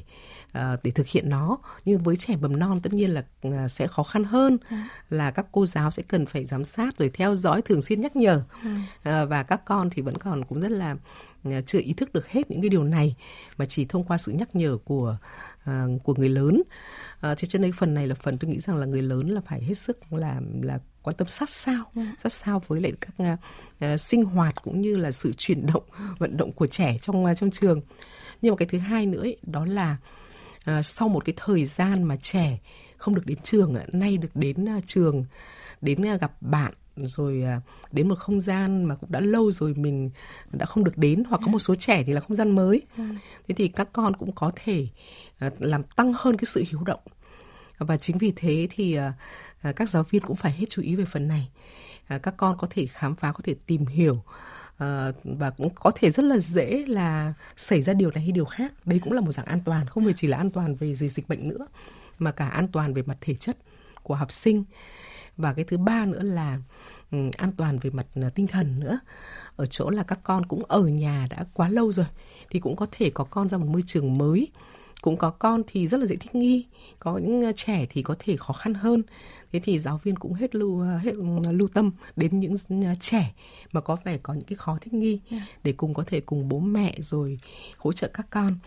uh, 0.59 0.83
để 0.83 0.91
thực 0.91 1.07
hiện 1.07 1.31
nó 1.31 1.59
nhưng 1.85 2.03
với 2.03 2.17
trẻ 2.17 2.37
mầm 2.37 2.59
non 2.59 2.81
tất 2.81 2.93
nhiên 2.93 3.11
là 3.11 3.25
uh, 3.49 3.55
sẽ 3.71 3.87
khó 3.87 4.03
khăn 4.03 4.25
hơn 4.25 4.57
à. 4.69 4.89
là 5.11 5.31
các 5.31 5.47
cô 5.53 5.67
giáo 5.67 5.91
sẽ 5.91 6.03
cần 6.09 6.27
phải 6.27 6.45
giám 6.45 6.65
sát 6.65 6.99
rồi 6.99 7.11
theo 7.15 7.35
dõi 7.35 7.63
thường 7.63 7.83
xuyên 7.83 8.01
nhắc 8.01 8.17
nhở 8.17 8.43
à. 8.63 9.23
uh, 9.23 9.29
và 9.29 9.43
các 9.43 9.65
con 9.65 9.91
thì 9.91 10.03
vẫn 10.03 10.19
còn 10.19 10.45
cũng 10.45 10.61
rất 10.61 10.71
là 10.71 10.97
chưa 11.67 11.79
ý 11.79 11.93
thức 11.93 12.13
được 12.13 12.29
hết 12.29 12.51
những 12.51 12.61
cái 12.61 12.69
điều 12.69 12.85
này 12.85 13.17
mà 13.57 13.67
chỉ 13.67 13.85
thông 13.85 14.05
qua 14.05 14.19
sự 14.19 14.33
nhắc 14.33 14.57
nhở 14.57 14.77
của 14.85 15.17
uh, 15.71 16.03
của 16.05 16.15
người 16.15 16.29
lớn 16.29 16.63
uh, 17.33 17.39
cho 17.39 17.59
nên 17.59 17.73
phần 17.73 17.95
này 17.95 18.07
là 18.07 18.15
phần 18.15 18.39
tôi 18.39 18.51
nghĩ 18.51 18.59
rằng 18.59 18.77
là 18.77 18.87
người 18.87 19.03
lớn 19.03 19.29
là 19.29 19.41
phải 19.47 19.63
hết 19.63 19.75
sức 19.75 20.13
là 20.13 20.41
là 20.63 20.79
quan 21.03 21.17
tâm 21.17 21.29
sát 21.29 21.49
sao. 21.49 21.85
Dạ. 21.95 22.15
sát 22.19 22.33
sao 22.33 22.63
với 22.67 22.81
lại 22.81 22.93
các 23.01 23.39
uh, 23.95 24.01
sinh 24.01 24.25
hoạt 24.25 24.63
cũng 24.63 24.81
như 24.81 24.95
là 24.95 25.13
sự 25.13 25.33
chuyển 25.37 25.67
động 25.75 25.85
vận 26.19 26.37
động 26.37 26.53
của 26.53 26.67
trẻ 26.67 26.97
trong 27.01 27.25
uh, 27.25 27.37
trong 27.37 27.51
trường 27.51 27.81
nhưng 28.43 28.53
mà 28.53 28.57
cái 28.57 28.69
thứ 28.69 28.79
hai 28.79 29.07
nữa 29.07 29.21
ấy, 29.21 29.37
đó 29.43 29.67
là 29.67 29.97
uh, 30.71 30.87
sau 30.87 31.09
một 31.09 31.25
cái 31.25 31.35
thời 31.37 31.65
gian 31.65 32.03
mà 32.03 32.17
trẻ 32.17 32.59
không 32.97 33.15
được 33.15 33.27
đến 33.27 33.39
trường 33.43 33.75
nay 33.93 34.17
được 34.17 34.37
đến 34.37 34.77
uh, 34.77 34.87
trường 34.87 35.25
đến 35.81 36.15
uh, 36.15 36.21
gặp 36.21 36.43
bạn 36.43 36.73
rồi 36.97 37.45
đến 37.93 38.09
một 38.09 38.19
không 38.19 38.41
gian 38.41 38.85
mà 38.85 38.95
cũng 38.95 39.13
đã 39.13 39.21
lâu 39.21 39.53
rồi 39.53 39.75
mình 39.75 40.11
đã 40.53 40.67
không 40.67 40.85
được 40.85 40.99
đến 40.99 41.23
hoặc 41.29 41.41
có 41.45 41.53
một 41.53 41.59
số 41.59 41.75
trẻ 41.75 42.03
thì 42.07 42.13
là 42.13 42.21
không 42.21 42.37
gian 42.37 42.51
mới. 42.51 42.83
Thế 43.49 43.55
thì 43.57 43.69
các 43.69 43.89
con 43.93 44.17
cũng 44.17 44.33
có 44.33 44.53
thể 44.57 44.87
làm 45.59 45.83
tăng 45.83 46.13
hơn 46.17 46.37
cái 46.37 46.45
sự 46.45 46.65
hiếu 46.71 46.81
động. 46.87 47.01
Và 47.79 47.97
chính 47.97 48.19
vì 48.19 48.33
thế 48.37 48.69
thì 48.71 48.99
À, 49.67 49.73
các 49.73 49.91
giáo 49.91 50.03
viên 50.03 50.23
cũng 50.23 50.37
phải 50.37 50.53
hết 50.53 50.67
chú 50.69 50.83
ý 50.83 50.97
về 50.97 51.05
phần 51.05 51.29
này. 51.29 51.49
À, 52.07 52.19
các 52.19 52.35
con 52.37 52.57
có 52.59 52.67
thể 52.71 52.87
khám 52.87 53.17
phá 53.17 53.33
có 53.33 53.41
thể 53.45 53.55
tìm 53.67 53.87
hiểu 53.87 54.23
à, 54.77 55.13
và 55.25 55.51
cũng 55.51 55.75
có 55.75 55.91
thể 55.91 56.11
rất 56.11 56.23
là 56.23 56.39
dễ 56.39 56.85
là 56.89 57.33
xảy 57.57 57.83
ra 57.83 57.93
điều 57.93 58.11
này 58.11 58.23
hay 58.23 58.33
điều 58.33 58.45
khác. 58.45 58.73
Đấy 58.85 59.01
cũng 59.03 59.13
là 59.13 59.21
một 59.21 59.33
dạng 59.33 59.47
an 59.47 59.61
toàn 59.65 59.87
không 59.87 60.05
phải 60.05 60.13
chỉ 60.13 60.27
là 60.27 60.37
an 60.37 60.51
toàn 60.51 60.75
về 60.75 60.95
dịch 60.95 61.29
bệnh 61.29 61.49
nữa 61.49 61.67
mà 62.19 62.33
cả 62.33 62.49
an 62.49 62.69
toàn 62.69 62.95
về 62.95 63.03
mặt 63.03 63.17
thể 63.21 63.35
chất 63.35 63.57
của 64.03 64.15
học 64.15 64.33
sinh 64.33 64.65
và 65.37 65.53
cái 65.53 65.65
thứ 65.65 65.79
ba 65.79 66.07
nữa 66.07 66.23
là 66.23 66.59
ừ, 67.13 67.19
an 67.37 67.53
toàn 67.57 67.79
về 67.79 67.91
mặt 67.91 68.07
à, 68.15 68.29
tinh 68.35 68.47
thần 68.47 68.81
nữa. 68.81 68.99
Ở 69.57 69.67
chỗ 69.67 69.91
là 69.91 70.03
các 70.03 70.19
con 70.23 70.47
cũng 70.47 70.63
ở 70.69 70.83
nhà 70.83 71.27
đã 71.31 71.45
quá 71.53 71.69
lâu 71.69 71.93
rồi 71.93 72.07
thì 72.51 72.61
cũng 72.61 72.77
có 72.77 72.87
thể 72.91 73.11
có 73.11 73.25
con 73.25 73.49
ra 73.49 73.59
một 73.59 73.67
môi 73.67 73.83
trường 73.87 74.19
mới 74.19 74.49
cũng 75.03 75.17
có 75.17 75.31
con 75.31 75.63
thì 75.67 75.89
rất 75.89 76.01
là 76.01 76.07
dễ 76.07 76.17
thích 76.17 76.35
nghi 76.35 76.67
có 76.99 77.19
những 77.19 77.43
ờ, 77.43 77.53
trẻ 77.57 77.87
thì 77.91 78.03
có 78.03 78.17
thể 78.19 78.37
khó 78.37 78.53
khăn 78.53 78.75
hơn 78.75 79.03
thế 79.53 79.61
thì 79.65 79.79
giáo 79.79 80.01
viên 80.03 80.17
cũng 80.17 80.33
hết 80.33 80.55
lưu 80.55 80.81
ờ, 80.81 80.99
hết 80.99 81.15
ừ, 81.15 81.53
lưu 81.53 81.69
tâm 81.75 81.91
đến 82.17 82.41
những 82.41 82.57
ờ, 82.69 82.95
trẻ 83.01 83.35
mà 83.73 83.81
có 83.81 83.97
vẻ 84.05 84.19
có 84.23 84.35
những 84.35 84.45
cái 84.45 84.57
khó 84.57 84.79
thích 84.81 84.95
nghi 84.95 85.21
dạ. 85.31 85.47
để 85.65 85.73
cùng 85.73 85.95
có 85.95 86.05
thể 86.07 86.21
cùng 86.21 86.49
bố 86.49 86.59
mẹ 86.59 86.95
rồi 86.99 87.39
hỗ 87.77 87.93
trợ 87.93 88.09
các 88.09 88.27
con 88.31 88.59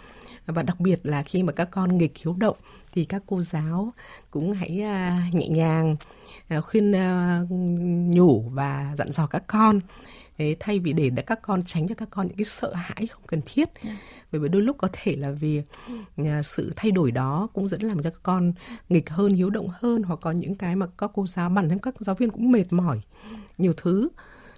và 0.45 0.63
đặc 0.63 0.79
biệt 0.79 0.99
là 1.03 1.23
khi 1.23 1.43
mà 1.43 1.53
các 1.53 1.67
con 1.71 1.97
nghịch 1.97 2.17
hiếu 2.17 2.35
động 2.39 2.57
thì 2.93 3.05
các 3.05 3.23
cô 3.27 3.41
giáo 3.41 3.93
cũng 4.31 4.53
hãy 4.53 4.69
nhẹ 5.33 5.47
nhàng 5.49 5.95
khuyên 6.61 6.91
nhủ 8.11 8.49
và 8.49 8.93
dặn 8.97 9.11
dò 9.11 9.27
các 9.27 9.43
con 9.47 9.79
Thế 10.39 10.55
thay 10.59 10.79
vì 10.79 10.93
để 10.93 11.11
các 11.25 11.39
con 11.41 11.63
tránh 11.65 11.87
cho 11.87 11.95
các 11.95 12.07
con 12.11 12.27
những 12.27 12.37
cái 12.37 12.45
sợ 12.45 12.73
hãi 12.73 13.07
không 13.07 13.23
cần 13.27 13.41
thiết. 13.45 13.69
Dạ. 13.83 13.97
bởi 14.31 14.41
vì 14.41 14.49
đôi 14.49 14.61
lúc 14.61 14.77
có 14.77 14.87
thể 14.93 15.15
là 15.15 15.31
vì 15.31 15.61
uh, 16.21 16.27
sự 16.43 16.73
thay 16.75 16.91
đổi 16.91 17.11
đó 17.11 17.47
cũng 17.53 17.67
dẫn 17.67 17.81
làm 17.81 18.03
cho 18.03 18.09
các 18.09 18.19
con 18.23 18.53
nghịch 18.89 19.09
hơn 19.09 19.33
hiếu 19.33 19.49
động 19.49 19.67
hơn 19.79 20.03
hoặc 20.03 20.19
có 20.21 20.31
những 20.31 20.55
cái 20.55 20.75
mà 20.75 20.87
các 20.97 21.11
cô 21.13 21.27
giáo 21.27 21.49
bản 21.49 21.69
thân 21.69 21.79
các 21.79 21.95
giáo 21.99 22.15
viên 22.15 22.29
cũng 22.29 22.51
mệt 22.51 22.73
mỏi 22.73 23.01
nhiều 23.57 23.73
thứ 23.77 24.09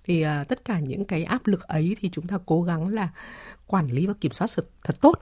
thì 0.03 0.25
uh, 0.25 0.47
tất 0.47 0.65
cả 0.65 0.79
những 0.79 1.05
cái 1.05 1.23
áp 1.23 1.47
lực 1.47 1.61
ấy 1.61 1.95
thì 1.99 2.09
chúng 2.09 2.27
ta 2.27 2.39
cố 2.45 2.61
gắng 2.61 2.87
là 2.87 3.09
quản 3.67 3.91
lý 3.91 4.07
và 4.07 4.13
kiểm 4.21 4.31
soát 4.31 4.47
thật, 4.55 4.65
thật 4.83 4.95
tốt 5.01 5.19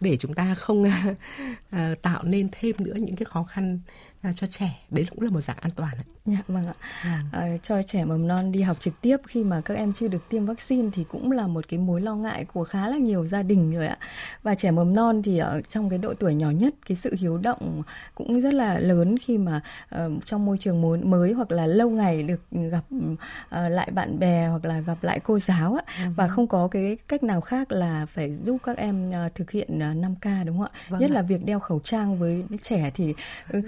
để 0.00 0.16
chúng 0.16 0.34
ta 0.34 0.54
không 0.54 0.82
uh, 0.82 2.02
tạo 2.02 2.24
nên 2.24 2.48
thêm 2.52 2.76
nữa 2.78 2.94
những 2.96 3.16
cái 3.16 3.24
khó 3.24 3.44
khăn 3.44 3.80
uh, 4.28 4.36
cho 4.36 4.46
trẻ 4.46 4.80
đấy 4.90 5.06
cũng 5.10 5.22
là 5.22 5.30
một 5.30 5.40
dạng 5.40 5.56
an 5.60 5.70
toàn 5.76 5.94
Dạ, 6.26 6.42
vâng 6.48 6.66
ạ. 6.66 6.74
À. 7.02 7.24
À, 7.32 7.56
cho 7.62 7.82
trẻ 7.82 8.04
mầm 8.04 8.28
non 8.28 8.52
đi 8.52 8.62
học 8.62 8.76
trực 8.80 9.00
tiếp 9.00 9.16
khi 9.26 9.44
mà 9.44 9.60
các 9.64 9.74
em 9.74 9.92
chưa 9.92 10.08
được 10.08 10.28
tiêm 10.28 10.46
vaccine 10.46 10.88
thì 10.92 11.04
cũng 11.04 11.32
là 11.32 11.46
một 11.46 11.68
cái 11.68 11.78
mối 11.78 12.00
lo 12.00 12.14
ngại 12.14 12.44
của 12.44 12.64
khá 12.64 12.88
là 12.88 12.96
nhiều 12.96 13.26
gia 13.26 13.42
đình 13.42 13.70
rồi 13.74 13.86
ạ. 13.86 13.98
Và 14.42 14.54
trẻ 14.54 14.70
mầm 14.70 14.94
non 14.94 15.22
thì 15.22 15.38
ở 15.38 15.60
trong 15.68 15.90
cái 15.90 15.98
độ 15.98 16.14
tuổi 16.14 16.34
nhỏ 16.34 16.50
nhất 16.50 16.74
cái 16.86 16.96
sự 16.96 17.14
hiếu 17.18 17.36
động 17.36 17.82
cũng 18.14 18.40
rất 18.40 18.54
là 18.54 18.78
lớn 18.78 19.14
khi 19.18 19.38
mà 19.38 19.60
uh, 19.94 20.26
trong 20.26 20.46
môi 20.46 20.58
trường 20.58 20.82
mới, 20.82 20.98
mới 20.98 21.32
hoặc 21.32 21.50
là 21.50 21.66
lâu 21.66 21.90
ngày 21.90 22.22
được 22.22 22.40
gặp 22.50 22.84
uh, 22.96 23.18
lại 23.50 23.90
bạn 23.90 24.18
bè 24.18 24.46
hoặc 24.46 24.64
là 24.64 24.80
gặp 24.80 24.96
lại 25.02 25.20
cô 25.20 25.38
giáo 25.38 25.74
ạ. 25.74 25.94
Ừ. 26.04 26.10
Và 26.16 26.28
không 26.28 26.46
có 26.46 26.68
cái 26.68 26.98
cách 27.08 27.22
nào 27.22 27.40
khác 27.40 27.72
là 27.72 28.06
phải 28.06 28.32
giúp 28.32 28.56
các 28.64 28.76
em 28.76 29.08
uh, 29.08 29.34
thực 29.34 29.50
hiện 29.50 29.76
uh, 29.76 29.82
5K 29.82 30.44
đúng 30.44 30.58
không 30.58 30.68
ạ? 30.74 30.80
Vâng 30.88 31.00
nhất 31.00 31.10
ạ. 31.10 31.14
là 31.14 31.22
việc 31.22 31.44
đeo 31.44 31.60
khẩu 31.60 31.80
trang 31.84 32.18
với 32.18 32.44
trẻ 32.62 32.90
thì 32.94 33.14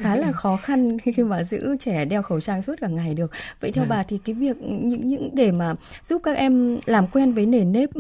khá 0.02 0.16
là 0.16 0.32
khó 0.32 0.41
khăn 0.56 0.98
khi 0.98 1.22
mà 1.22 1.42
giữ 1.42 1.76
trẻ 1.80 2.04
đeo 2.04 2.22
khẩu 2.22 2.40
trang 2.40 2.62
suốt 2.62 2.74
cả 2.80 2.88
ngày 2.88 3.14
được 3.14 3.30
vậy 3.60 3.72
theo 3.72 3.84
à. 3.84 3.86
bà 3.88 4.02
thì 4.02 4.18
cái 4.24 4.34
việc 4.34 4.56
những 4.62 5.08
những 5.08 5.30
để 5.34 5.52
mà 5.52 5.74
giúp 6.02 6.22
các 6.24 6.36
em 6.36 6.78
làm 6.86 7.06
quen 7.08 7.32
với 7.32 7.46
nền 7.46 7.72
nếp 7.72 7.90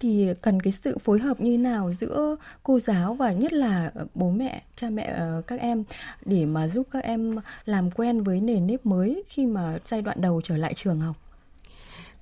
thì 0.00 0.28
cần 0.42 0.60
cái 0.62 0.72
sự 0.72 0.98
phối 0.98 1.18
hợp 1.18 1.40
như 1.40 1.58
nào 1.58 1.92
giữa 1.92 2.36
cô 2.62 2.78
giáo 2.78 3.14
và 3.14 3.32
nhất 3.32 3.52
là 3.52 3.92
bố 4.14 4.30
mẹ 4.30 4.62
cha 4.76 4.90
mẹ 4.90 5.02
ờ, 5.02 5.42
các 5.46 5.60
em 5.60 5.84
để 6.24 6.46
mà 6.46 6.68
giúp 6.68 6.86
các 6.90 7.04
em 7.04 7.38
làm 7.64 7.90
quen 7.90 8.22
với 8.22 8.40
nền 8.40 8.66
nếp 8.66 8.86
mới 8.86 9.22
khi 9.28 9.46
mà 9.46 9.78
giai 9.84 10.02
đoạn 10.02 10.20
đầu 10.20 10.40
trở 10.44 10.56
lại 10.56 10.74
trường 10.74 11.00
học 11.00 11.16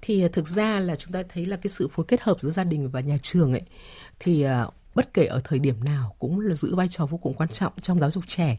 thì 0.03 0.29
thực 0.29 0.49
ra 0.49 0.79
là 0.79 0.97
chúng 0.97 1.13
ta 1.13 1.23
thấy 1.29 1.47
là 1.47 1.57
cái 1.57 1.69
sự 1.69 1.89
phối 1.89 2.07
kết 2.09 2.23
hợp 2.23 2.41
giữa 2.41 2.51
gia 2.51 2.65
đình 2.65 2.89
và 2.89 3.01
nhà 3.01 3.17
trường 3.23 3.53
ấy 3.53 3.63
thì 4.19 4.47
bất 4.95 5.15
kể 5.15 5.25
ở 5.27 5.41
thời 5.45 5.59
điểm 5.59 5.85
nào 5.85 6.17
cũng 6.19 6.41
là 6.41 6.55
giữ 6.55 6.75
vai 6.75 6.89
trò 6.89 7.07
vô 7.07 7.19
cùng 7.19 7.35
quan 7.35 7.49
trọng 7.49 7.73
trong 7.83 8.01
giáo 8.01 8.11
dục 8.11 8.25
trẻ. 8.27 8.59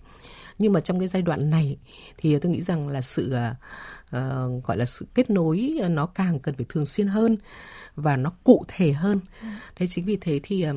Nhưng 0.59 0.73
mà 0.73 0.79
trong 0.79 0.99
cái 0.99 1.07
giai 1.07 1.21
đoạn 1.21 1.49
này 1.49 1.77
thì 2.17 2.39
tôi 2.39 2.51
nghĩ 2.51 2.61
rằng 2.61 2.87
là 2.87 3.01
sự 3.01 3.35
uh, 3.35 4.63
gọi 4.63 4.77
là 4.77 4.85
sự 4.85 5.07
kết 5.13 5.29
nối 5.29 5.79
à, 5.81 5.89
nó 5.89 6.05
càng 6.05 6.39
cần 6.39 6.55
phải 6.55 6.65
thường 6.69 6.85
xuyên 6.85 7.07
hơn 7.07 7.37
và 7.95 8.17
nó 8.17 8.31
cụ 8.43 8.65
thể 8.67 8.91
hơn. 8.91 9.19
Thế 9.75 9.87
chính 9.87 10.05
vì 10.05 10.17
thế 10.21 10.39
thì 10.43 10.65
uh, 10.69 10.75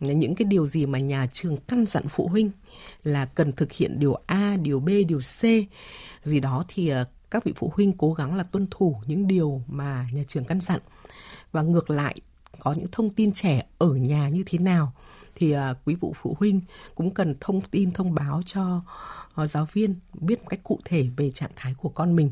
những 0.00 0.34
cái 0.34 0.44
điều 0.44 0.66
gì 0.66 0.86
mà 0.86 0.98
nhà 0.98 1.26
trường 1.32 1.56
căn 1.56 1.84
dặn 1.84 2.08
phụ 2.08 2.28
huynh 2.28 2.50
là 3.02 3.24
cần 3.24 3.52
thực 3.52 3.72
hiện 3.72 3.98
điều 3.98 4.14
A, 4.26 4.56
điều 4.62 4.80
B, 4.80 4.88
điều 5.08 5.20
C 5.20 5.42
gì 6.22 6.40
đó 6.40 6.64
thì 6.68 6.92
uh, 6.92 7.06
các 7.30 7.44
vị 7.44 7.52
phụ 7.56 7.72
huynh 7.74 7.92
cố 7.92 8.12
gắng 8.12 8.34
là 8.34 8.42
tuân 8.42 8.66
thủ 8.70 8.96
những 9.06 9.26
điều 9.26 9.62
mà 9.66 10.06
nhà 10.12 10.22
trường 10.28 10.44
căn 10.44 10.60
dặn. 10.60 10.80
Và 11.52 11.62
ngược 11.62 11.90
lại 11.90 12.16
có 12.62 12.72
những 12.72 12.88
thông 12.92 13.10
tin 13.10 13.32
trẻ 13.32 13.66
ở 13.78 13.94
nhà 13.94 14.28
như 14.28 14.42
thế 14.46 14.58
nào 14.58 14.92
thì 15.34 15.56
uh, 15.56 15.60
quý 15.84 15.94
vụ 15.94 16.14
phụ 16.22 16.36
huynh 16.40 16.60
cũng 16.94 17.14
cần 17.14 17.34
thông 17.40 17.60
tin 17.60 17.90
thông 17.90 18.14
báo 18.14 18.40
cho 18.46 18.82
uh, 19.42 19.48
giáo 19.48 19.68
viên 19.72 19.94
biết 20.14 20.42
một 20.42 20.48
cách 20.48 20.60
cụ 20.62 20.78
thể 20.84 21.08
về 21.16 21.30
trạng 21.30 21.50
thái 21.56 21.74
của 21.74 21.88
con 21.88 22.16
mình. 22.16 22.30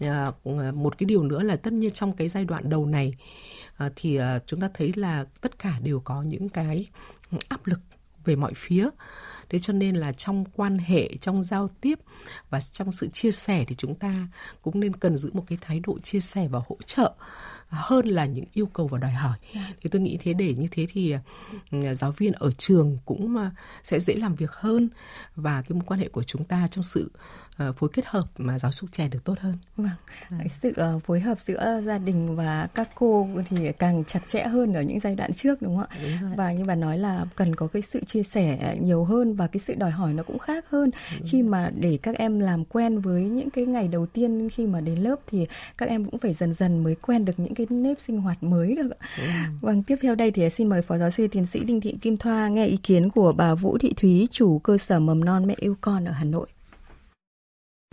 Yeah. 0.00 0.34
Uh, 0.50 0.74
một 0.74 0.98
cái 0.98 1.04
điều 1.04 1.22
nữa 1.22 1.42
là 1.42 1.56
tất 1.56 1.72
nhiên 1.72 1.90
trong 1.90 2.12
cái 2.12 2.28
giai 2.28 2.44
đoạn 2.44 2.70
đầu 2.70 2.86
này 2.86 3.14
uh, 3.84 3.92
thì 3.96 4.18
uh, 4.18 4.22
chúng 4.46 4.60
ta 4.60 4.70
thấy 4.74 4.92
là 4.96 5.24
tất 5.40 5.58
cả 5.58 5.78
đều 5.82 6.00
có 6.00 6.22
những 6.22 6.48
cái 6.48 6.86
áp 7.48 7.66
lực 7.66 7.80
về 8.24 8.36
mọi 8.36 8.52
phía 8.56 8.88
thế 9.48 9.58
cho 9.58 9.72
nên 9.72 9.96
là 9.96 10.12
trong 10.12 10.44
quan 10.56 10.78
hệ 10.78 11.08
trong 11.20 11.42
giao 11.42 11.70
tiếp 11.80 11.98
và 12.50 12.60
trong 12.60 12.92
sự 12.92 13.08
chia 13.08 13.30
sẻ 13.30 13.64
thì 13.66 13.74
chúng 13.74 13.94
ta 13.94 14.28
cũng 14.62 14.80
nên 14.80 14.96
cần 14.96 15.18
giữ 15.18 15.30
một 15.32 15.44
cái 15.48 15.58
thái 15.60 15.80
độ 15.80 15.98
chia 15.98 16.20
sẻ 16.20 16.48
và 16.48 16.60
hỗ 16.68 16.76
trợ 16.86 17.12
hơn 17.68 18.06
là 18.06 18.24
những 18.24 18.44
yêu 18.52 18.66
cầu 18.66 18.86
và 18.86 18.98
đòi 18.98 19.10
hỏi. 19.10 19.38
Dạ. 19.54 19.72
thì 19.80 19.90
tôi 19.92 20.02
nghĩ 20.02 20.18
thế 20.20 20.32
để 20.32 20.54
như 20.54 20.66
thế 20.70 20.86
thì 20.92 21.14
uh, 21.76 21.82
giáo 21.96 22.12
viên 22.12 22.32
ở 22.32 22.50
trường 22.58 22.98
cũng 23.04 23.36
uh, 23.36 23.52
sẽ 23.82 24.00
dễ 24.00 24.14
làm 24.14 24.34
việc 24.34 24.52
hơn 24.52 24.88
và 25.36 25.62
cái 25.62 25.70
mối 25.70 25.82
quan 25.86 26.00
hệ 26.00 26.08
của 26.08 26.22
chúng 26.22 26.44
ta 26.44 26.68
trong 26.70 26.84
sự 26.84 27.10
uh, 27.68 27.76
phối 27.76 27.90
kết 27.92 28.06
hợp 28.06 28.24
mà 28.38 28.58
giáo 28.58 28.72
dục 28.72 28.90
trẻ 28.92 29.08
được 29.08 29.24
tốt 29.24 29.34
hơn. 29.40 29.54
Vâng, 29.76 29.90
à. 30.30 30.38
sự 30.60 30.72
uh, 30.96 31.04
phối 31.04 31.20
hợp 31.20 31.40
giữa 31.40 31.80
gia 31.84 31.98
đình 31.98 32.36
và 32.36 32.68
các 32.74 32.88
cô 32.94 33.28
thì 33.48 33.72
càng 33.78 34.04
chặt 34.04 34.20
chẽ 34.26 34.44
hơn 34.44 34.74
ở 34.74 34.82
những 34.82 35.00
giai 35.00 35.14
đoạn 35.14 35.32
trước 35.32 35.62
đúng 35.62 35.76
không 35.76 35.86
ạ? 35.90 36.20
Và 36.36 36.52
như 36.52 36.64
bà 36.64 36.74
nói 36.74 36.98
là 36.98 37.26
cần 37.36 37.56
có 37.56 37.66
cái 37.66 37.82
sự 37.82 38.04
chia 38.04 38.22
sẻ 38.22 38.76
nhiều 38.80 39.04
hơn 39.04 39.36
và 39.38 39.46
cái 39.46 39.60
sự 39.60 39.74
đòi 39.74 39.90
hỏi 39.90 40.12
nó 40.12 40.22
cũng 40.22 40.38
khác 40.38 40.70
hơn 40.70 40.90
đúng 41.18 41.28
khi 41.30 41.42
mà 41.42 41.70
để 41.80 41.98
các 42.02 42.16
em 42.16 42.40
làm 42.40 42.64
quen 42.64 43.00
với 43.00 43.22
những 43.22 43.50
cái 43.50 43.66
ngày 43.66 43.88
đầu 43.88 44.06
tiên 44.06 44.48
khi 44.50 44.66
mà 44.66 44.80
đến 44.80 44.98
lớp 44.98 45.16
thì 45.26 45.46
các 45.78 45.88
em 45.88 46.04
cũng 46.04 46.18
phải 46.18 46.32
dần 46.32 46.54
dần 46.54 46.84
mới 46.84 46.94
quen 46.94 47.24
được 47.24 47.32
những 47.36 47.54
cái 47.54 47.66
nếp 47.70 48.00
sinh 48.00 48.20
hoạt 48.20 48.42
mới 48.42 48.74
được. 48.74 48.90
Ừ. 49.18 49.24
Vâng, 49.60 49.82
tiếp 49.82 49.96
theo 50.02 50.14
đây 50.14 50.30
thì 50.30 50.50
xin 50.50 50.68
mời 50.68 50.82
Phó 50.82 50.98
Giáo 50.98 51.10
sư 51.10 51.26
Tiến 51.28 51.46
sĩ 51.46 51.60
Đinh 51.64 51.80
Thị 51.80 51.94
Kim 52.00 52.16
Thoa 52.16 52.48
nghe 52.48 52.66
ý 52.66 52.76
kiến 52.76 53.10
của 53.10 53.32
bà 53.32 53.54
Vũ 53.54 53.78
Thị 53.78 53.92
Thúy, 53.96 54.28
chủ 54.30 54.58
cơ 54.58 54.78
sở 54.78 54.98
mầm 54.98 55.24
non 55.24 55.46
mẹ 55.46 55.54
yêu 55.58 55.76
con 55.80 56.04
ở 56.04 56.12
Hà 56.12 56.24
Nội. 56.24 56.46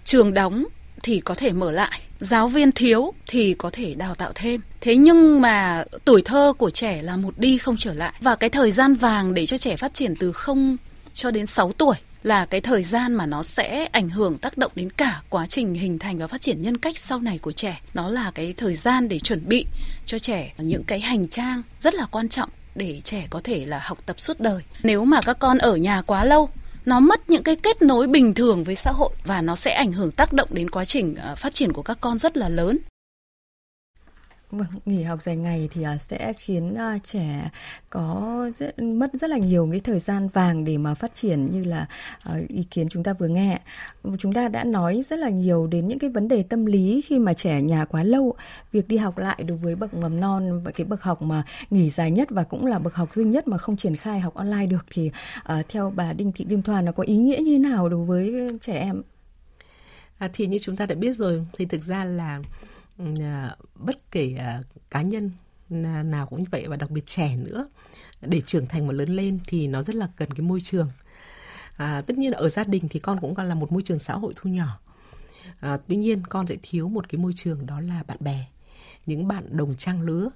Trường 0.04 0.34
đóng 0.34 0.66
thì 1.04 1.20
có 1.20 1.36
thể 1.36 1.52
mở 1.52 1.72
lại, 1.72 2.02
giáo 2.20 2.48
viên 2.48 2.72
thiếu 2.72 3.14
thì 3.28 3.54
có 3.54 3.70
thể 3.74 3.94
đào 3.94 4.16
tạo 4.16 4.32
thêm. 4.36 4.62
Thế 4.82 4.96
nhưng 4.96 5.42
mà 5.42 5.86
tuổi 6.06 6.22
thơ 6.26 6.54
của 6.58 6.70
trẻ 6.70 7.02
là 7.02 7.18
một 7.18 7.34
đi 7.38 7.58
không 7.58 7.78
trở 7.78 7.94
lại 7.94 8.14
và 8.22 8.36
cái 8.36 8.50
thời 8.50 8.72
gian 8.72 8.94
vàng 8.94 9.34
để 9.34 9.46
cho 9.46 9.58
trẻ 9.58 9.76
phát 9.76 9.94
triển 9.94 10.16
từ 10.20 10.32
0 10.32 10.78
cho 11.16 11.32
đến 11.32 11.46
6 11.46 11.72
tuổi 11.72 11.96
là 12.24 12.46
cái 12.46 12.62
thời 12.62 12.84
gian 12.84 13.14
mà 13.14 13.26
nó 13.26 13.44
sẽ 13.44 13.90
ảnh 13.92 14.10
hưởng, 14.10 14.38
tác 14.38 14.58
động 14.58 14.72
đến 14.76 14.90
cả 14.90 15.22
quá 15.30 15.48
trình 15.48 15.74
hình 15.74 16.00
thành 16.00 16.18
và 16.18 16.28
phát 16.28 16.42
triển 16.42 16.62
nhân 16.62 16.78
cách 16.78 16.98
sau 16.98 17.20
này 17.20 17.38
của 17.38 17.52
trẻ. 17.52 17.82
Nó 17.94 18.10
là 18.10 18.32
cái 18.36 18.54
thời 18.58 18.76
gian 18.76 19.10
để 19.10 19.20
chuẩn 19.20 19.48
bị 19.48 19.66
cho 20.06 20.20
trẻ 20.20 20.54
những 20.58 20.84
cái 20.84 21.00
hành 21.00 21.28
trang 21.28 21.62
rất 21.80 21.94
là 21.94 22.06
quan 22.12 22.30
trọng 22.30 22.50
để 22.76 23.02
trẻ 23.04 23.28
có 23.30 23.42
thể 23.44 23.66
là 23.66 23.80
học 23.84 23.98
tập 24.06 24.20
suốt 24.20 24.40
đời. 24.40 24.64
Nếu 24.84 25.06
mà 25.06 25.20
các 25.26 25.40
con 25.40 25.58
ở 25.58 25.76
nhà 25.76 26.02
quá 26.02 26.26
lâu, 26.26 26.50
nó 26.86 27.00
mất 27.00 27.30
những 27.30 27.44
cái 27.44 27.56
kết 27.56 27.82
nối 27.82 28.08
bình 28.08 28.34
thường 28.34 28.64
với 28.64 28.76
xã 28.76 28.92
hội 28.92 29.10
và 29.26 29.42
nó 29.42 29.56
sẽ 29.56 29.74
ảnh 29.74 29.92
hưởng, 29.92 30.12
tác 30.12 30.34
động 30.34 30.50
đến 30.52 30.70
quá 30.70 30.86
trình 30.86 31.16
ờ, 31.16 31.36
phát 31.36 31.54
triển 31.54 31.74
của 31.74 31.82
các 31.82 31.98
con 32.02 32.20
rất 32.20 32.38
là 32.38 32.50
lớn 32.50 32.78
Vâng, 34.58 34.68
nghỉ 34.86 35.04
học 35.04 35.22
dài 35.22 35.36
ngày 35.36 35.70
thì 35.72 35.84
à, 35.84 35.98
sẽ 35.98 36.34
khiến 36.34 36.76
à, 36.76 36.98
trẻ 37.04 37.50
có 37.90 38.50
rất, 38.58 38.80
mất 38.80 39.10
rất 39.14 39.30
là 39.30 39.38
nhiều 39.38 39.68
cái 39.72 39.80
thời 39.80 40.00
gian 40.00 40.28
vàng 40.28 40.66
để 40.66 40.78
mà 40.78 40.94
phát 40.94 41.14
triển 41.14 41.52
như 41.52 41.64
là 41.64 41.88
à, 42.24 42.34
ý 42.48 42.64
kiến 42.64 42.90
chúng 42.90 43.04
ta 43.04 43.14
vừa 43.14 43.28
nghe. 43.28 43.60
Chúng 44.20 44.34
ta 44.34 44.48
đã 44.48 44.64
nói 44.64 45.04
rất 45.10 45.20
là 45.20 45.30
nhiều 45.30 45.68
đến 45.68 45.88
những 45.88 46.00
cái 46.00 46.10
vấn 46.10 46.28
đề 46.28 46.44
tâm 46.44 46.66
lý 46.66 47.02
khi 47.02 47.20
mà 47.20 47.34
trẻ 47.34 47.62
nhà 47.62 47.86
quá 47.86 48.04
lâu. 48.04 48.36
Việc 48.72 48.88
đi 48.88 48.98
học 48.98 49.18
lại 49.18 49.44
đối 49.48 49.58
với 49.58 49.76
bậc 49.76 49.94
mầm 49.94 50.20
non 50.20 50.62
và 50.64 50.72
cái 50.72 50.86
bậc 50.86 51.04
học 51.04 51.22
mà 51.22 51.44
nghỉ 51.70 51.90
dài 51.90 52.12
nhất 52.12 52.30
và 52.32 52.44
cũng 52.44 52.66
là 52.66 52.80
bậc 52.80 52.96
học 52.96 53.14
duy 53.14 53.24
nhất 53.24 53.48
mà 53.48 53.58
không 53.58 53.78
triển 53.78 53.96
khai 53.96 54.20
học 54.20 54.34
online 54.34 54.66
được 54.66 54.86
thì 54.92 55.12
uh, 55.60 55.70
theo 55.70 55.94
bà 55.96 56.14
Đinh 56.14 56.32
Thị 56.32 56.46
Kim 56.50 56.62
Thoa 56.62 56.82
nó 56.82 56.92
có 56.92 57.04
ý 57.04 57.18
nghĩa 57.18 57.38
như 57.38 57.52
thế 57.52 57.60
nào 57.60 57.90
đối 57.90 58.06
với 58.06 58.50
trẻ 58.62 58.80
em? 58.80 59.04
À, 60.18 60.30
thì 60.34 60.48
như 60.48 60.58
chúng 60.62 60.76
ta 60.76 60.86
đã 60.86 60.96
biết 60.96 61.12
rồi 61.12 61.46
thì 61.58 61.66
thực 61.66 61.82
ra 61.82 62.04
là 62.04 62.40
bất 63.76 64.12
kể 64.12 64.36
à, 64.40 64.62
cá 64.90 65.02
nhân 65.02 65.32
nào 66.10 66.28
cũng 66.28 66.40
như 66.40 66.46
vậy 66.52 66.68
và 66.68 66.78
đặc 66.78 66.90
biệt 66.92 67.06
trẻ 67.06 67.36
nữa 67.36 67.70
để 68.22 68.42
trưởng 68.42 68.68
thành 68.68 68.88
và 68.88 68.94
lớn 68.94 69.10
lên 69.10 69.40
thì 69.48 69.68
nó 69.68 69.84
rất 69.84 69.96
là 69.96 70.08
cần 70.16 70.34
cái 70.34 70.42
môi 70.42 70.62
trường. 70.62 70.90
À, 71.78 72.02
tất 72.02 72.18
nhiên 72.18 72.32
ở 72.32 72.50
gia 72.50 72.64
đình 72.64 72.88
thì 72.90 73.00
con 73.00 73.20
cũng 73.22 73.36
còn 73.36 73.46
là 73.46 73.56
một 73.56 73.72
môi 73.72 73.82
trường 73.82 74.00
xã 74.00 74.14
hội 74.14 74.34
thu 74.36 74.50
nhỏ. 74.50 74.80
À, 75.60 75.78
tuy 75.88 75.96
nhiên 75.96 76.24
con 76.30 76.48
sẽ 76.48 76.56
thiếu 76.62 76.90
một 76.90 77.10
cái 77.10 77.22
môi 77.22 77.34
trường 77.36 77.66
đó 77.66 77.80
là 77.80 78.04
bạn 78.08 78.18
bè 78.20 78.46
những 79.06 79.28
bạn 79.28 79.58
đồng 79.58 79.76
trang 79.76 80.02
lứa 80.02 80.30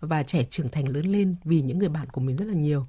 và 0.00 0.22
trẻ 0.22 0.44
trưởng 0.50 0.68
thành 0.68 0.88
lớn 0.88 1.06
lên 1.06 1.36
vì 1.44 1.60
những 1.60 1.78
người 1.78 1.88
bạn 1.88 2.06
của 2.12 2.20
mình 2.20 2.36
rất 2.36 2.44
là 2.44 2.54
nhiều. 2.54 2.86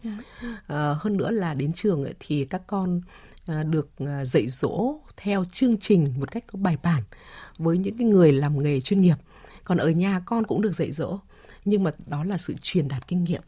À, 0.67 0.95
hơn 0.99 1.17
nữa 1.17 1.31
là 1.31 1.53
đến 1.53 1.73
trường 1.73 2.03
ấy, 2.03 2.13
thì 2.19 2.45
các 2.45 2.61
con 2.67 3.01
được 3.47 3.89
dạy 4.23 4.47
dỗ 4.47 4.95
theo 5.17 5.45
chương 5.53 5.77
trình 5.77 6.13
một 6.17 6.31
cách 6.31 6.43
có 6.47 6.59
bài 6.59 6.77
bản 6.83 7.03
với 7.63 7.77
những 7.77 7.98
cái 7.98 8.08
người 8.08 8.34
làm 8.34 8.63
nghề 8.63 8.82
chuyên 8.82 9.01
nghiệp. 9.01 9.15
Còn 9.63 9.77
ở 9.77 9.89
nhà 9.89 10.22
con 10.25 10.44
cũng 10.44 10.62
được 10.62 10.75
dạy 10.75 10.91
dỗ, 10.91 11.20
nhưng 11.65 11.84
mà 11.84 11.91
đó 12.08 12.24
là 12.24 12.38
sự 12.38 12.53
truyền 12.62 12.88
đạt 12.88 13.08
kinh 13.08 13.24
nghiệm. 13.24 13.41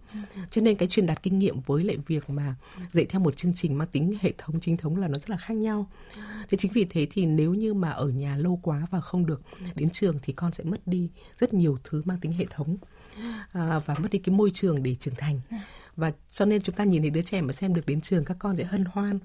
Cho 0.52 0.62
nên 0.62 0.78
cái 0.78 0.88
truyền 0.88 1.06
đạt 1.06 1.24
kinh 1.24 1.40
nghiệm 1.40 1.62
với 1.62 1.84
lại 1.84 1.98
việc 2.08 2.30
mà 2.30 2.56
dạy 2.92 3.06
theo 3.06 3.22
một 3.22 3.38
chương 3.38 3.54
trình 3.56 3.78
mang 3.78 3.88
tính 3.92 4.18
hệ 4.22 4.34
thống, 4.38 4.60
chính 4.60 4.78
thống 4.78 4.98
là 4.98 5.08
nó 5.08 5.18
rất 5.18 5.30
là 5.30 5.38
khác 5.38 5.54
nhau. 5.54 5.90
Thế 6.50 6.58
chính 6.58 6.72
vì 6.72 6.86
thế 6.86 7.08
thì 7.12 7.26
nếu 7.26 7.54
như 7.54 7.74
mà 7.74 7.90
ở 7.90 8.10
nhà 8.10 8.38
lâu 8.38 8.60
quá 8.64 8.88
và 8.92 9.02
không 9.02 9.26
được 9.26 9.42
đến 9.76 9.90
trường 9.90 10.20
thì 10.24 10.34
con 10.34 10.54
sẽ 10.54 10.64
mất 10.64 10.88
đi 10.88 11.10
rất 11.40 11.54
nhiều 11.54 11.78
thứ 11.84 12.02
mang 12.06 12.20
tính 12.20 12.32
hệ 12.32 12.46
thống 12.50 12.78
à, 13.52 13.80
và 13.86 13.96
mất 14.00 14.12
đi 14.12 14.20
cái 14.20 14.36
môi 14.36 14.52
trường 14.54 14.84
để 14.84 14.96
trưởng 15.00 15.16
thành. 15.16 15.40
Và 15.96 16.12
cho 16.32 16.46
nên 16.46 16.62
chúng 16.62 16.76
ta 16.76 16.84
nhìn 16.84 17.02
thấy 17.02 17.10
đứa 17.10 17.22
trẻ 17.22 17.42
mà 17.42 17.54
xem 17.54 17.74
được 17.74 17.86
đến 17.86 18.02
trường 18.02 18.26
các 18.26 18.38
con 18.40 18.58
sẽ 18.58 18.64
hân 18.64 18.86
hoan 18.86 19.20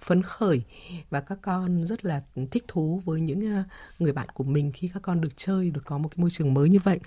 phấn 0.00 0.22
khởi 0.22 0.62
và 1.10 1.20
các 1.20 1.38
con 1.42 1.86
rất 1.86 2.04
là 2.04 2.22
thích 2.50 2.64
thú 2.68 3.02
với 3.04 3.20
những 3.20 3.54
ờ, 3.54 3.62
người 3.98 4.12
bạn 4.12 4.28
của 4.34 4.44
mình 4.44 4.72
khi 4.74 4.90
các 4.94 5.02
con 5.02 5.20
được 5.20 5.36
chơi 5.36 5.70
được 5.70 5.82
có 5.84 5.98
một 5.98 6.08
cái 6.08 6.16
môi 6.22 6.30
trường 6.30 6.54
mới 6.54 6.68
như 6.68 6.78
vậy. 6.84 6.98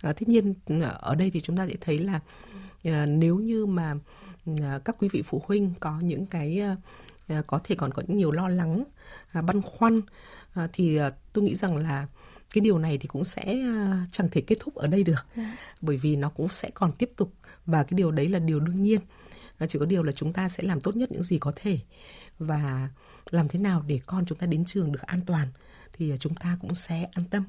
À, 0.00 0.12
tất 0.12 0.28
nhiên 0.28 0.54
ở 1.00 1.14
đây 1.14 1.30
thì 1.30 1.40
chúng 1.40 1.56
ta 1.56 1.66
sẽ 1.66 1.74
thấy 1.80 1.98
là 1.98 2.20
à, 2.84 3.06
nếu 3.06 3.38
như 3.38 3.66
mà 3.66 3.94
à, 4.62 4.78
các 4.84 4.96
quý 4.98 5.08
vị 5.12 5.22
phụ 5.22 5.42
huynh 5.46 5.72
có 5.80 6.00
những 6.00 6.26
cái 6.26 6.60
à, 7.26 7.42
có 7.46 7.60
thể 7.64 7.74
còn 7.74 7.92
có 7.92 8.02
những 8.06 8.16
nhiều 8.16 8.32
lo 8.32 8.48
lắng 8.48 8.84
à, 9.32 9.42
băn 9.42 9.62
khoăn 9.62 10.00
à, 10.54 10.68
thì 10.72 10.96
à, 10.96 11.10
tôi 11.32 11.44
nghĩ 11.44 11.54
rằng 11.54 11.76
là 11.76 12.06
cái 12.56 12.60
điều 12.60 12.78
này 12.78 12.98
thì 12.98 13.08
cũng 13.08 13.24
sẽ 13.24 13.42
à, 13.42 14.06
chẳng 14.12 14.28
thể 14.30 14.40
kết 14.40 14.56
thúc 14.60 14.74
ở 14.74 14.86
đây 14.86 15.02
được. 15.02 15.26
Dạ. 15.36 15.56
bởi 15.80 15.96
vì 15.96 16.16
nó 16.16 16.28
cũng 16.28 16.48
sẽ 16.48 16.70
còn 16.74 16.92
tiếp 16.92 17.10
tục 17.16 17.32
và 17.66 17.82
cái 17.82 17.96
điều 17.96 18.10
đấy 18.10 18.28
là 18.28 18.38
điều 18.38 18.60
đương 18.60 18.82
nhiên. 18.82 19.00
À, 19.58 19.66
chỉ 19.66 19.78
có 19.78 19.84
điều 19.84 20.02
là 20.02 20.12
chúng 20.12 20.32
ta 20.32 20.48
sẽ 20.48 20.62
làm 20.62 20.80
tốt 20.80 20.96
nhất 20.96 21.12
những 21.12 21.22
gì 21.22 21.38
có 21.38 21.52
thể 21.56 21.78
và 22.38 22.88
làm 23.30 23.48
thế 23.48 23.58
nào 23.58 23.82
để 23.86 24.00
con 24.06 24.26
chúng 24.26 24.38
ta 24.38 24.46
đến 24.46 24.64
trường 24.64 24.92
được 24.92 25.02
an 25.02 25.20
toàn 25.26 25.48
thì 25.92 26.12
chúng 26.20 26.34
ta 26.34 26.58
cũng 26.60 26.74
sẽ 26.74 27.08
an 27.12 27.24
tâm. 27.30 27.44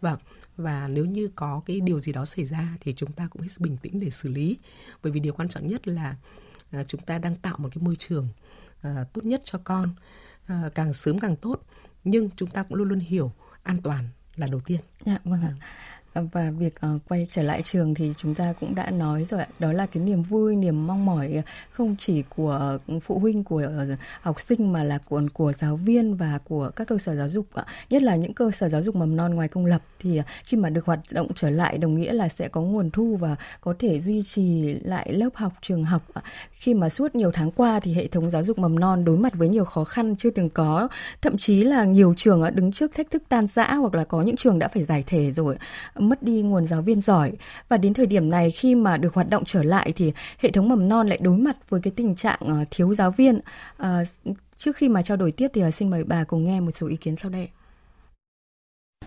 Vâng 0.00 0.18
và 0.56 0.88
nếu 0.88 1.04
như 1.04 1.30
có 1.36 1.62
cái 1.66 1.80
điều 1.80 2.00
gì 2.00 2.12
đó 2.12 2.24
xảy 2.24 2.44
ra 2.44 2.76
thì 2.80 2.92
chúng 2.92 3.12
ta 3.12 3.28
cũng 3.30 3.42
hết 3.42 3.48
bình 3.58 3.76
tĩnh 3.82 4.00
để 4.00 4.10
xử 4.10 4.28
lý. 4.28 4.56
Bởi 5.02 5.12
vì 5.12 5.20
điều 5.20 5.32
quan 5.32 5.48
trọng 5.48 5.68
nhất 5.68 5.88
là 5.88 6.16
à, 6.70 6.84
chúng 6.84 7.00
ta 7.00 7.18
đang 7.18 7.36
tạo 7.36 7.58
một 7.58 7.68
cái 7.74 7.82
môi 7.84 7.96
trường 7.96 8.28
à, 8.82 9.04
tốt 9.12 9.24
nhất 9.24 9.40
cho 9.44 9.60
con 9.64 9.94
à, 10.46 10.70
càng 10.74 10.94
sớm 10.94 11.18
càng 11.18 11.36
tốt. 11.36 11.62
Nhưng 12.04 12.30
chúng 12.36 12.50
ta 12.50 12.62
cũng 12.62 12.78
luôn 12.78 12.88
luôn 12.88 12.98
hiểu 12.98 13.32
an 13.62 13.76
toàn 13.82 14.08
là 14.36 14.46
đầu 14.46 14.60
tiên. 14.60 14.80
Dạ 15.06 15.18
vâng 15.24 15.42
ạ. 15.42 15.52
À, 16.12 16.22
và 16.32 16.50
việc 16.50 16.74
uh, 16.94 17.00
quay 17.08 17.26
trở 17.30 17.42
lại 17.42 17.62
trường 17.62 17.94
thì 17.94 18.12
chúng 18.16 18.34
ta 18.34 18.52
cũng 18.60 18.74
đã 18.74 18.90
nói 18.90 19.24
rồi 19.24 19.40
ạ. 19.40 19.46
Đó 19.58 19.72
là 19.72 19.86
cái 19.86 20.02
niềm 20.02 20.22
vui 20.22 20.56
niềm 20.56 20.86
mong 20.86 21.06
mỏi 21.06 21.32
ờ, 21.34 21.42
không 21.70 21.96
chỉ 21.98 22.22
của 22.22 22.78
ừ, 22.86 22.98
phụ 23.02 23.18
huynh 23.18 23.44
của 23.44 23.62
ờ, 23.78 23.86
học 24.20 24.40
sinh 24.40 24.72
mà 24.72 24.82
là 24.82 24.98
của 25.08 25.22
của 25.32 25.52
giáo 25.52 25.76
viên 25.76 26.16
và 26.16 26.38
của 26.44 26.70
các 26.76 26.88
cơ 26.88 26.98
sở 26.98 27.16
giáo 27.16 27.28
dục 27.28 27.46
ạ. 27.54 27.64
Nhất 27.90 28.02
là 28.02 28.16
những 28.16 28.34
cơ 28.34 28.50
sở 28.50 28.68
giáo 28.68 28.82
dục 28.82 28.96
mầm 28.96 29.16
non 29.16 29.34
ngoài 29.34 29.48
công 29.48 29.66
lập 29.66 29.82
thì 29.98 30.20
khi 30.44 30.56
mà 30.56 30.70
được 30.70 30.86
hoạt 30.86 31.00
động 31.12 31.28
trở 31.34 31.50
lại 31.50 31.78
đồng 31.78 31.94
nghĩa 31.94 32.12
là 32.12 32.28
sẽ 32.28 32.48
có 32.48 32.60
nguồn 32.60 32.90
thu 32.90 33.16
và 33.16 33.36
có 33.60 33.74
thể 33.78 34.00
duy 34.00 34.22
trì 34.22 34.74
lại 34.84 35.12
lớp 35.12 35.30
học 35.34 35.52
trường 35.62 35.84
học 35.84 36.02
khi 36.52 36.74
mà 36.74 36.88
suốt 36.88 37.14
nhiều 37.14 37.30
tháng 37.32 37.50
qua 37.50 37.80
thì 37.80 37.94
hệ 37.94 38.06
thống 38.06 38.30
giáo 38.30 38.44
dục 38.44 38.58
mầm 38.58 38.80
non 38.80 39.04
đối 39.04 39.16
mặt 39.16 39.34
với 39.34 39.48
nhiều 39.48 39.64
khó 39.64 39.84
khăn 39.84 40.16
chưa 40.16 40.30
từng 40.30 40.50
có. 40.50 40.88
Thậm 41.22 41.36
chí 41.36 41.64
là 41.64 41.84
nhiều 41.84 42.14
trường 42.16 42.54
đứng 42.54 42.72
trước 42.72 42.94
thách 42.94 43.10
thức 43.10 43.22
tan 43.28 43.46
rã 43.46 43.74
hoặc 43.74 43.94
là 43.94 44.04
có 44.04 44.22
những 44.22 44.36
trường 44.36 44.58
đã 44.58 44.68
phải 44.68 44.82
giải 44.82 45.04
thể 45.06 45.32
rồi 45.32 45.56
mất 46.08 46.22
đi 46.22 46.42
nguồn 46.42 46.66
giáo 46.66 46.82
viên 46.82 47.00
giỏi 47.00 47.32
và 47.68 47.76
đến 47.76 47.94
thời 47.94 48.06
điểm 48.06 48.30
này 48.30 48.50
khi 48.50 48.74
mà 48.74 48.96
được 48.96 49.14
hoạt 49.14 49.30
động 49.30 49.42
trở 49.46 49.62
lại 49.62 49.92
thì 49.96 50.12
hệ 50.38 50.50
thống 50.50 50.68
mầm 50.68 50.88
non 50.88 51.06
lại 51.06 51.18
đối 51.22 51.36
mặt 51.36 51.56
với 51.68 51.80
cái 51.80 51.92
tình 51.96 52.16
trạng 52.16 52.38
ờ, 52.40 52.64
thiếu 52.70 52.94
giáo 52.94 53.10
viên. 53.10 53.40
À, 53.76 54.02
trước 54.56 54.76
khi 54.76 54.88
mà 54.88 55.02
trao 55.02 55.16
đổi 55.16 55.32
tiếp 55.32 55.48
thì 55.54 55.60
ờ, 55.60 55.70
xin 55.70 55.90
mời 55.90 56.04
bà 56.04 56.24
cùng 56.24 56.44
nghe 56.44 56.60
một 56.60 56.70
số 56.74 56.86
ý 56.86 56.96
kiến 56.96 57.16
sau 57.16 57.30
đây. 57.30 57.48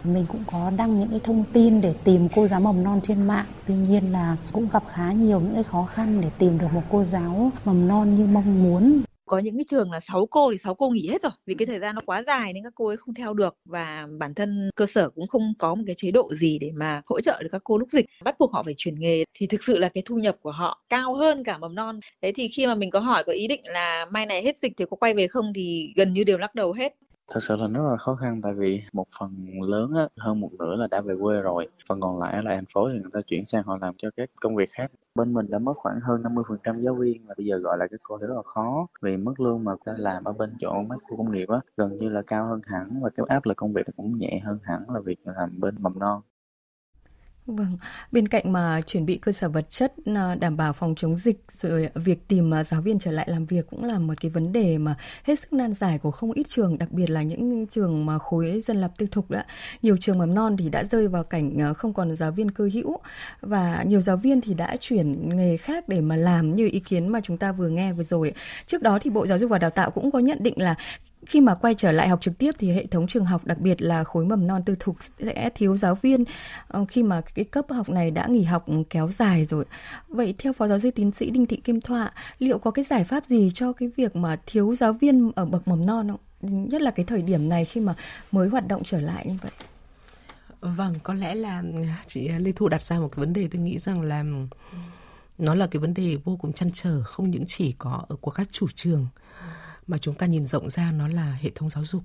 Mình 0.04 0.26
cũng 0.28 0.44
có 0.52 0.72
đăng 0.78 1.00
những 1.00 1.10
cái 1.10 1.20
thông 1.24 1.44
tin 1.54 1.82
để 1.82 1.94
tìm 2.04 2.30
cô 2.36 2.48
giáo 2.48 2.60
mầm 2.60 2.84
non 2.84 3.00
trên 3.04 3.28
mạng. 3.28 3.46
Tuy 3.68 3.76
nhiên 3.76 4.12
là 4.12 4.38
cũng 4.52 4.68
gặp 4.74 4.84
khá 4.94 5.12
nhiều 5.12 5.40
những 5.40 5.54
cái 5.54 5.64
khó 5.64 5.86
khăn 5.86 6.22
để 6.22 6.30
tìm 6.38 6.58
được 6.58 6.74
một 6.74 6.84
cô 6.90 7.04
giáo 7.04 7.52
mầm 7.66 7.88
non 7.88 8.16
như 8.16 8.26
mong 8.26 8.64
muốn 8.64 9.02
có 9.26 9.40
những 9.40 9.58
cái 9.58 9.66
trường 9.68 9.92
là 9.92 10.00
6 10.00 10.26
cô 10.26 10.52
thì 10.52 10.58
6 10.58 10.76
cô 10.76 10.90
nghỉ 10.90 11.10
hết 11.10 11.22
rồi 11.22 11.32
vì 11.46 11.54
cái 11.56 11.66
thời 11.66 11.80
gian 11.80 11.96
nó 11.96 12.02
quá 12.06 12.24
dài 12.24 12.54
nên 12.54 12.64
các 12.64 12.74
cô 12.76 12.88
ấy 12.88 12.98
không 12.98 13.14
theo 13.14 13.34
được 13.34 13.58
và 13.66 14.08
bản 14.20 14.34
thân 14.34 14.70
cơ 14.76 14.86
sở 14.86 15.10
cũng 15.10 15.28
không 15.28 15.54
có 15.60 15.76
một 15.76 15.84
cái 15.86 15.96
chế 15.96 16.12
độ 16.12 16.30
gì 16.34 16.60
để 16.60 16.72
mà 16.76 17.02
hỗ 17.06 17.22
trợ 17.22 17.40
được 17.44 17.50
các 17.52 17.62
cô 17.64 17.78
lúc 17.78 17.90
dịch. 17.92 18.06
Bắt 18.24 18.36
buộc 18.40 18.54
họ 18.54 18.64
phải 18.64 18.74
chuyển 18.78 19.00
nghề 19.00 19.24
thì 19.34 19.48
thực 19.48 19.64
sự 19.64 19.78
là 19.78 19.90
cái 19.90 20.04
thu 20.06 20.16
nhập 20.16 20.38
của 20.42 20.52
họ 20.52 20.84
cao 20.90 21.16
hơn 21.16 21.44
cả 21.44 21.58
mầm 21.58 21.76
non. 21.76 22.00
Thế 22.22 22.32
thì 22.36 22.48
khi 22.48 22.68
mà 22.68 22.76
mình 22.76 22.90
có 22.92 23.00
hỏi 23.00 23.24
có 23.24 23.34
ý 23.34 23.48
định 23.48 23.62
là 23.64 24.06
mai 24.06 24.26
này 24.26 24.44
hết 24.44 24.58
dịch 24.58 24.74
thì 24.78 24.86
có 24.90 24.98
quay 24.98 25.14
về 25.14 25.28
không 25.28 25.54
thì 25.54 25.94
gần 25.96 26.14
như 26.14 26.24
đều 26.24 26.38
lắc 26.38 26.56
đầu 26.56 26.74
hết 26.74 26.96
Thật 27.32 27.40
sự 27.44 27.56
là 27.56 27.68
rất 27.68 27.82
là 27.90 27.98
khó 27.98 28.16
khăn 28.16 28.42
tại 28.44 28.54
vì 28.54 28.82
một 28.94 29.06
phần 29.20 29.32
lớn 29.62 29.92
á, 29.96 30.08
hơn 30.18 30.40
một 30.40 30.50
nửa 30.60 30.76
là 30.76 30.88
đã 30.92 31.02
về 31.02 31.16
quê 31.22 31.42
rồi, 31.42 31.68
phần 31.90 32.02
còn 32.02 32.20
lại 32.20 32.44
là 32.44 32.56
thành 32.56 32.66
phố 32.74 32.90
thì 32.90 33.00
người 33.00 33.10
ta 33.14 33.22
chuyển 33.28 33.46
sang 33.46 33.64
họ 33.64 33.78
làm 33.82 33.94
cho 33.98 34.10
các 34.18 34.30
công 34.42 34.56
việc 34.56 34.70
khác. 34.72 34.92
Bên 35.16 35.34
mình 35.34 35.46
đã 35.50 35.60
mất 35.60 35.74
khoảng 35.78 36.00
hơn 36.00 36.22
50% 36.22 36.82
giáo 36.82 36.96
viên 36.96 37.26
và 37.28 37.34
bây 37.38 37.46
giờ 37.46 37.58
gọi 37.58 37.78
là 37.78 37.88
các 37.92 38.00
cô 38.04 38.18
thì 38.22 38.28
rất 38.28 38.34
là 38.36 38.42
khó 38.46 38.88
vì 39.02 39.18
mức 39.18 39.40
lương 39.40 39.64
mà 39.64 39.76
ta 39.86 39.94
làm 39.98 40.24
ở 40.24 40.34
bên 40.34 40.54
chỗ 40.60 40.74
mấy 40.90 40.98
khu 41.04 41.18
công 41.18 41.32
nghiệp 41.32 41.50
á 41.50 41.60
gần 41.78 41.98
như 41.98 42.10
là 42.10 42.22
cao 42.28 42.48
hơn 42.48 42.62
hẳn 42.68 43.00
và 43.04 43.10
cái 43.18 43.26
áp 43.30 43.46
lực 43.46 43.58
công 43.58 43.74
việc 43.74 43.86
cũng 43.98 44.18
nhẹ 44.20 44.40
hơn 44.46 44.60
hẳn 44.64 44.90
là 44.90 45.00
việc 45.00 45.20
làm 45.24 45.60
bên 45.60 45.76
mầm 45.80 46.00
non. 46.00 46.22
Vâng, 47.48 47.78
bên 48.12 48.28
cạnh 48.28 48.54
mà 48.54 48.82
chuẩn 48.82 49.06
bị 49.06 49.18
cơ 49.18 49.32
sở 49.32 49.50
vật 49.50 49.70
chất 49.70 49.94
ờ, 50.16 50.36
đảm 50.36 50.58
bảo 50.58 50.74
phòng 50.74 50.96
chống 50.98 51.18
dịch 51.18 51.38
rồi 51.52 51.90
việc 51.96 52.28
tìm 52.28 52.52
ờ, 52.52 52.64
giáo 52.64 52.82
viên 52.82 53.00
trở 53.00 53.12
lại 53.12 53.28
làm 53.30 53.46
việc 53.46 53.68
cũng 53.70 53.84
là 53.84 54.00
một 54.00 54.14
cái 54.22 54.32
vấn 54.32 54.52
đề 54.52 54.78
mà 54.78 54.96
hết 55.24 55.40
sức 55.40 55.54
nan 55.54 55.74
giải 55.74 55.98
của 56.00 56.12
không 56.12 56.32
ít 56.32 56.46
trường, 56.50 56.78
đặc 56.78 56.92
biệt 56.92 57.10
là 57.10 57.24
những 57.24 57.68
trường 57.68 58.06
mà 58.06 58.20
khối 58.20 58.62
dân 58.62 58.78
lập 58.78 58.92
tư 58.98 59.08
thục 59.12 59.32
đã 59.32 59.46
nhiều 59.82 59.98
trường 60.00 60.18
mầm 60.18 60.34
non 60.34 60.58
thì 60.58 60.70
đã 60.70 60.84
rơi 60.84 61.08
vào 61.08 61.24
cảnh 61.24 61.58
ờ, 61.60 61.74
không 61.74 61.94
còn 61.94 62.16
giáo 62.16 62.32
viên 62.32 62.52
cơ 62.52 62.70
hữu 62.74 62.98
và 63.42 63.84
nhiều 63.88 64.02
giáo 64.02 64.18
viên 64.18 64.42
thì 64.42 64.54
đã 64.54 64.78
chuyển 64.80 65.38
nghề 65.38 65.58
khác 65.58 65.90
để 65.90 66.02
mà 66.02 66.16
làm 66.16 66.56
như 66.56 66.70
ý 66.72 66.80
kiến 66.80 67.08
mà 67.08 67.20
chúng 67.24 67.38
ta 67.38 67.52
vừa 67.52 67.70
nghe 67.70 67.94
vừa 67.94 68.04
rồi. 68.04 68.34
Trước 68.66 68.82
đó 68.82 69.00
thì 69.02 69.10
Bộ 69.10 69.28
Giáo 69.28 69.38
dục 69.38 69.50
và 69.52 69.58
Đào 69.60 69.70
tạo 69.70 69.92
cũng 69.92 70.12
có 70.12 70.20
nhận 70.20 70.38
định 70.42 70.62
là 70.62 70.76
khi 71.26 71.42
mà 71.42 71.56
quay 71.56 71.76
trở 71.76 71.92
lại 71.92 72.08
học 72.10 72.22
trực 72.22 72.38
tiếp 72.38 72.52
thì 72.58 72.72
hệ 72.72 72.86
thống 72.86 73.08
trường 73.08 73.26
học 73.26 73.46
đặc 73.46 73.58
biệt 73.58 73.82
là 73.82 74.04
khối 74.04 74.26
mầm 74.26 74.48
non 74.48 74.64
tư 74.66 74.76
thục 74.80 74.98
sẽ 75.20 75.50
thiếu 75.56 75.78
giáo 75.78 75.96
viên 75.96 76.24
ờ, 76.68 76.86
khi 76.90 77.04
mà 77.04 77.22
cái 77.22 77.46
cấp 77.46 77.66
học 77.70 77.90
này 77.90 78.12
đã 78.12 78.28
nghỉ 78.28 78.44
học 78.44 78.66
kéo 78.90 79.10
dài 79.12 79.46
rồi. 79.46 79.66
Vậy 80.08 80.34
theo 80.38 80.54
Phó 80.54 80.68
giáo 80.68 80.80
sư 80.80 80.92
tiến 80.92 81.12
sĩ 81.12 81.30
Đinh 81.30 81.46
Thị 81.46 81.58
Kim 81.58 81.82
Thoa, 81.82 82.12
liệu 82.40 82.58
có 82.58 82.72
cái 82.72 82.86
giải 82.86 83.04
pháp 83.04 83.26
gì 83.26 83.52
cho 83.54 83.74
cái 83.74 83.92
việc 83.96 84.16
mà 84.16 84.38
thiếu 84.46 84.76
giáo 84.76 84.94
viên 84.94 85.32
ở 85.36 85.46
bậc 85.46 85.68
mầm 85.68 85.86
non 85.86 86.08
không? 86.10 86.20
Nhất 86.70 86.82
là 86.82 86.92
cái 86.92 87.06
thời 87.06 87.22
điểm 87.22 87.48
này 87.48 87.66
khi 87.66 87.82
mà 87.82 87.96
mới 88.32 88.50
hoạt 88.50 88.68
động 88.68 88.84
trở 88.84 89.00
lại 89.00 89.26
như 89.28 89.36
vậy. 89.42 89.52
Vâng, 90.62 90.94
có 91.04 91.14
lẽ 91.14 91.36
là 91.36 91.64
chị 92.08 92.30
Lê 92.30 92.52
Thu 92.52 92.70
đặt 92.70 92.84
ra 92.84 93.00
một 93.00 93.08
cái 93.08 93.20
vấn 93.20 93.34
đề 93.34 93.48
tôi 93.52 93.62
nghĩ 93.62 93.80
rằng 93.80 94.02
là 94.02 94.24
nó 95.38 95.56
là 95.56 95.68
cái 95.68 95.80
vấn 95.80 95.94
đề 95.94 96.18
vô 96.24 96.38
cùng 96.42 96.54
chăn 96.54 96.70
trở 96.74 97.04
không 97.04 97.30
những 97.30 97.46
chỉ 97.48 97.72
có 97.72 98.06
ở 98.10 98.16
của 98.16 98.32
các 98.32 98.48
chủ 98.52 98.68
trường 98.76 99.08
mà 99.88 99.98
chúng 99.98 100.16
ta 100.16 100.26
nhìn 100.26 100.46
rộng 100.46 100.70
ra 100.70 100.92
nó 100.92 101.08
là 101.08 101.38
hệ 101.42 101.52
thống 101.56 101.70
giáo 101.70 101.86
dục. 101.86 102.04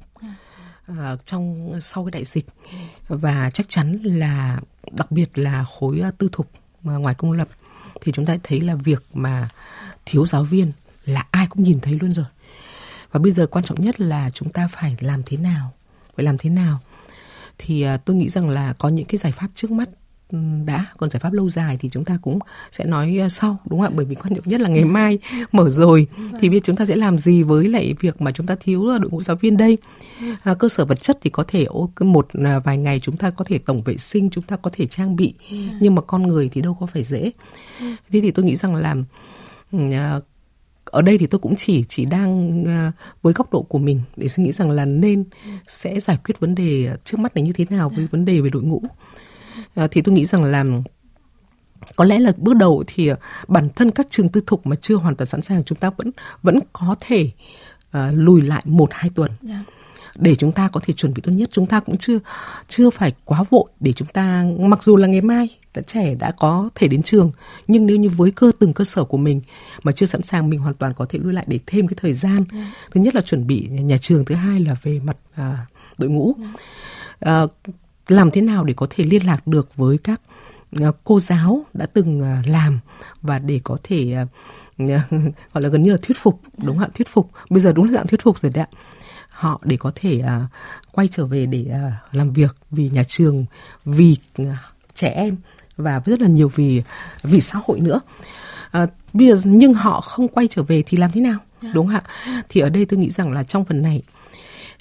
À, 0.86 1.16
trong 1.24 1.72
sau 1.80 2.04
cái 2.04 2.10
đại 2.10 2.24
dịch 2.24 2.46
và 3.08 3.50
chắc 3.50 3.68
chắn 3.68 3.98
là 4.02 4.60
đặc 4.92 5.10
biệt 5.10 5.38
là 5.38 5.64
khối 5.64 6.02
tư 6.18 6.28
thục 6.32 6.50
mà 6.82 6.96
ngoài 6.96 7.14
công 7.14 7.32
lập 7.32 7.48
thì 8.00 8.12
chúng 8.12 8.26
ta 8.26 8.36
thấy 8.42 8.60
là 8.60 8.74
việc 8.74 9.04
mà 9.12 9.48
thiếu 10.06 10.26
giáo 10.26 10.44
viên 10.44 10.72
là 11.04 11.26
ai 11.30 11.46
cũng 11.46 11.62
nhìn 11.62 11.80
thấy 11.80 11.98
luôn 12.00 12.12
rồi. 12.12 12.26
Và 13.12 13.20
bây 13.20 13.32
giờ 13.32 13.46
quan 13.46 13.64
trọng 13.64 13.80
nhất 13.80 14.00
là 14.00 14.30
chúng 14.30 14.50
ta 14.50 14.68
phải 14.72 14.96
làm 15.00 15.22
thế 15.26 15.36
nào 15.36 15.72
phải 16.16 16.24
làm 16.24 16.38
thế 16.38 16.50
nào. 16.50 16.78
Thì 17.58 17.82
à, 17.82 17.96
tôi 17.96 18.16
nghĩ 18.16 18.28
rằng 18.28 18.48
là 18.48 18.72
có 18.72 18.88
những 18.88 19.04
cái 19.04 19.16
giải 19.18 19.32
pháp 19.32 19.48
trước 19.54 19.70
mắt 19.70 19.88
đã 20.66 20.86
còn 20.96 21.10
giải 21.10 21.20
pháp 21.20 21.32
lâu 21.32 21.50
dài 21.50 21.76
thì 21.80 21.88
chúng 21.92 22.04
ta 22.04 22.18
cũng 22.22 22.38
sẽ 22.72 22.84
nói 22.84 23.18
ờ, 23.20 23.28
sau 23.28 23.56
đúng 23.64 23.80
không 23.80 23.92
ạ? 23.92 23.96
Bởi 23.96 24.04
vì 24.04 24.14
quan 24.14 24.34
trọng 24.34 24.44
nhất 24.48 24.60
là 24.60 24.68
ngày 24.68 24.84
mai 24.84 25.18
mở 25.52 25.70
rồi 25.70 26.06
thì 26.40 26.48
biết 26.48 26.60
chúng 26.64 26.76
ta 26.76 26.86
sẽ 26.86 26.96
làm 26.96 27.18
gì 27.18 27.42
với 27.42 27.68
lại 27.68 27.94
việc 28.00 28.20
mà 28.20 28.32
chúng 28.32 28.46
ta 28.46 28.56
thiếu 28.60 28.98
đội 29.00 29.10
ngũ 29.10 29.22
giáo 29.22 29.36
viên 29.36 29.56
đây. 29.56 29.78
À, 30.42 30.54
cơ 30.54 30.68
sở 30.68 30.84
vật 30.84 31.02
chất 31.02 31.18
thì 31.22 31.30
có 31.30 31.44
thể 31.48 31.66
một 32.00 32.28
à, 32.44 32.58
vài 32.58 32.78
ngày 32.78 33.00
chúng 33.00 33.16
ta 33.16 33.30
có 33.30 33.44
thể 33.44 33.58
tổng 33.58 33.82
vệ 33.82 33.96
sinh 33.96 34.30
chúng 34.30 34.44
ta 34.44 34.56
có 34.56 34.70
thể 34.72 34.86
trang 34.86 35.16
bị 35.16 35.34
nhưng 35.80 35.94
mà 35.94 36.02
con 36.02 36.22
người 36.22 36.48
thì 36.52 36.62
đâu 36.62 36.76
có 36.80 36.86
phải 36.86 37.02
dễ. 37.02 37.30
Thế 37.80 38.20
thì 38.20 38.30
tôi 38.30 38.44
nghĩ 38.44 38.56
rằng 38.56 38.74
là 38.74 38.96
à, 39.72 40.20
ở 40.84 41.02
đây 41.02 41.18
thì 41.18 41.26
tôi 41.26 41.38
cũng 41.38 41.54
chỉ 41.56 41.84
chỉ 41.88 42.04
đang 42.04 42.64
với 43.22 43.32
góc 43.32 43.52
độ 43.52 43.62
của 43.62 43.78
mình 43.78 44.00
để 44.16 44.28
suy 44.28 44.44
nghĩ 44.44 44.52
rằng 44.52 44.70
là 44.70 44.84
nên 44.84 45.24
sẽ 45.68 46.00
giải 46.00 46.18
quyết 46.24 46.40
vấn 46.40 46.54
đề 46.54 46.96
trước 47.04 47.20
mắt 47.20 47.34
này 47.34 47.42
như 47.42 47.52
thế 47.52 47.64
nào 47.70 47.88
với 47.88 48.06
vấn 48.06 48.24
đề 48.24 48.40
về 48.40 48.50
đội 48.52 48.62
ngũ. 48.62 48.82
Ờ, 48.82 48.94
thì 49.90 50.02
tôi 50.02 50.14
nghĩ 50.14 50.24
rằng 50.24 50.44
là 50.44 50.64
có 51.96 52.04
lẽ 52.04 52.18
là 52.18 52.32
bước 52.36 52.56
đầu 52.56 52.84
thì 52.86 53.06
ờ, 53.06 53.16
bản 53.48 53.68
thân 53.76 53.90
các 53.90 54.06
trường 54.10 54.28
tư 54.28 54.40
thục 54.46 54.66
mà 54.66 54.76
chưa 54.76 54.94
hoàn 54.94 55.14
toàn 55.14 55.26
sẵn 55.26 55.40
sàng 55.40 55.64
chúng 55.64 55.78
ta 55.78 55.90
vẫn 55.96 56.10
vẫn 56.42 56.58
có 56.72 56.96
thể 57.00 57.30
uh, 57.96 58.02
lùi 58.14 58.42
lại 58.42 58.62
một 58.64 58.88
hai 58.92 59.10
tuần 59.14 59.30
yeah. 59.48 59.60
Dạ. 59.66 59.72
để 60.16 60.34
chúng 60.34 60.52
ta 60.52 60.68
có 60.68 60.80
thể 60.84 60.94
chuẩn 60.94 61.14
bị 61.14 61.22
tốt 61.22 61.32
nhất 61.32 61.48
chúng 61.52 61.66
ta 61.66 61.80
cũng 61.80 61.96
chưa 61.96 62.18
chưa 62.68 62.90
phải 62.90 63.12
quá 63.24 63.42
vội 63.50 63.70
để 63.80 63.92
chúng 63.92 64.08
ta 64.08 64.44
mặc 64.58 64.82
dù 64.82 64.96
là 64.96 65.06
ngày 65.06 65.20
mai 65.20 65.48
đã 65.74 65.82
trẻ 65.82 66.14
đã 66.14 66.32
có 66.38 66.68
thể 66.74 66.88
đến 66.88 67.02
trường 67.02 67.32
nhưng 67.68 67.86
nếu 67.86 67.96
như 67.96 68.08
với 68.08 68.30
cơ 68.30 68.52
từng 68.58 68.72
cơ 68.72 68.84
sở 68.84 69.04
của 69.04 69.16
mình 69.16 69.40
mà 69.82 69.92
chưa 69.92 70.06
sẵn 70.06 70.22
sàng 70.22 70.50
mình 70.50 70.60
hoàn 70.60 70.74
toàn 70.74 70.94
có 70.94 71.06
thể 71.08 71.18
lùi 71.18 71.32
lại 71.32 71.44
để 71.48 71.58
thêm 71.66 71.86
cái 71.86 71.96
thời 72.00 72.12
gian 72.12 72.36
yeah. 72.36 72.48
Dạ. 72.52 72.72
thứ 72.90 73.00
nhất 73.00 73.14
là 73.14 73.20
chuẩn 73.20 73.46
bị 73.46 73.68
nhà 73.70 73.98
trường 73.98 74.24
thứ 74.24 74.34
hai 74.34 74.60
là 74.60 74.76
về 74.82 75.00
mặt 75.04 75.16
uh, 75.40 75.44
đội 75.98 76.10
ngũ 76.10 76.34
yeah. 77.20 77.44
uh, 77.44 77.50
làm 78.10 78.30
thế 78.30 78.40
nào 78.40 78.64
để 78.64 78.74
có 78.74 78.86
thể 78.90 79.04
liên 79.04 79.26
lạc 79.26 79.46
được 79.46 79.76
với 79.76 79.98
các 79.98 80.20
ờ, 80.80 80.92
cô 81.04 81.20
giáo 81.20 81.64
đã 81.74 81.86
từng 81.86 82.20
ờ, 82.20 82.36
làm 82.46 82.78
và 83.22 83.38
để 83.38 83.60
có 83.64 83.76
thể 83.82 84.12
ờ, 84.12 84.26
gọi 85.52 85.62
là 85.62 85.68
gần 85.68 85.82
như 85.82 85.90
là 85.90 85.98
thuyết 86.02 86.16
phục 86.20 86.40
đúng 86.56 86.78
không 86.78 86.88
ạ? 86.88 86.90
Thuyết 86.94 87.08
phục. 87.08 87.30
Bây 87.50 87.60
giờ 87.60 87.72
đúng 87.72 87.84
là 87.84 87.92
dạng 87.92 88.06
thuyết 88.06 88.22
phục 88.22 88.38
rồi 88.38 88.52
đấy 88.54 88.64
ạ. 88.70 88.76
Họ 89.28 89.60
để 89.64 89.76
có 89.76 89.92
thể 89.94 90.22
quay 90.92 91.08
trở 91.08 91.26
về 91.26 91.46
để 91.46 91.66
làm 92.12 92.32
việc 92.32 92.56
vì 92.70 92.88
nhà 92.88 93.04
trường 93.04 93.44
vì 93.84 94.16
trẻ 94.94 95.08
em 95.08 95.36
và 95.76 96.02
rất 96.06 96.20
là 96.20 96.28
nhiều 96.28 96.48
vì 96.54 96.82
vì 97.22 97.40
xã 97.40 97.58
hội 97.66 97.80
nữa. 97.80 98.00
À, 98.70 98.86
bây 99.12 99.32
giờ 99.32 99.40
nhưng 99.44 99.74
họ 99.74 100.00
không 100.00 100.28
quay 100.28 100.48
trở 100.48 100.62
về 100.62 100.82
thì 100.86 100.96
làm 100.96 101.10
thế 101.10 101.20
nào? 101.20 101.38
Dạ. 101.62 101.70
đúng 101.74 101.86
không 101.86 101.96
ạ? 101.96 102.42
Thì 102.48 102.60
ở 102.60 102.70
đây 102.70 102.84
tôi 102.84 102.98
nghĩ 102.98 103.10
rằng 103.10 103.32
là 103.32 103.44
trong 103.44 103.64
phần 103.64 103.82
này 103.82 104.02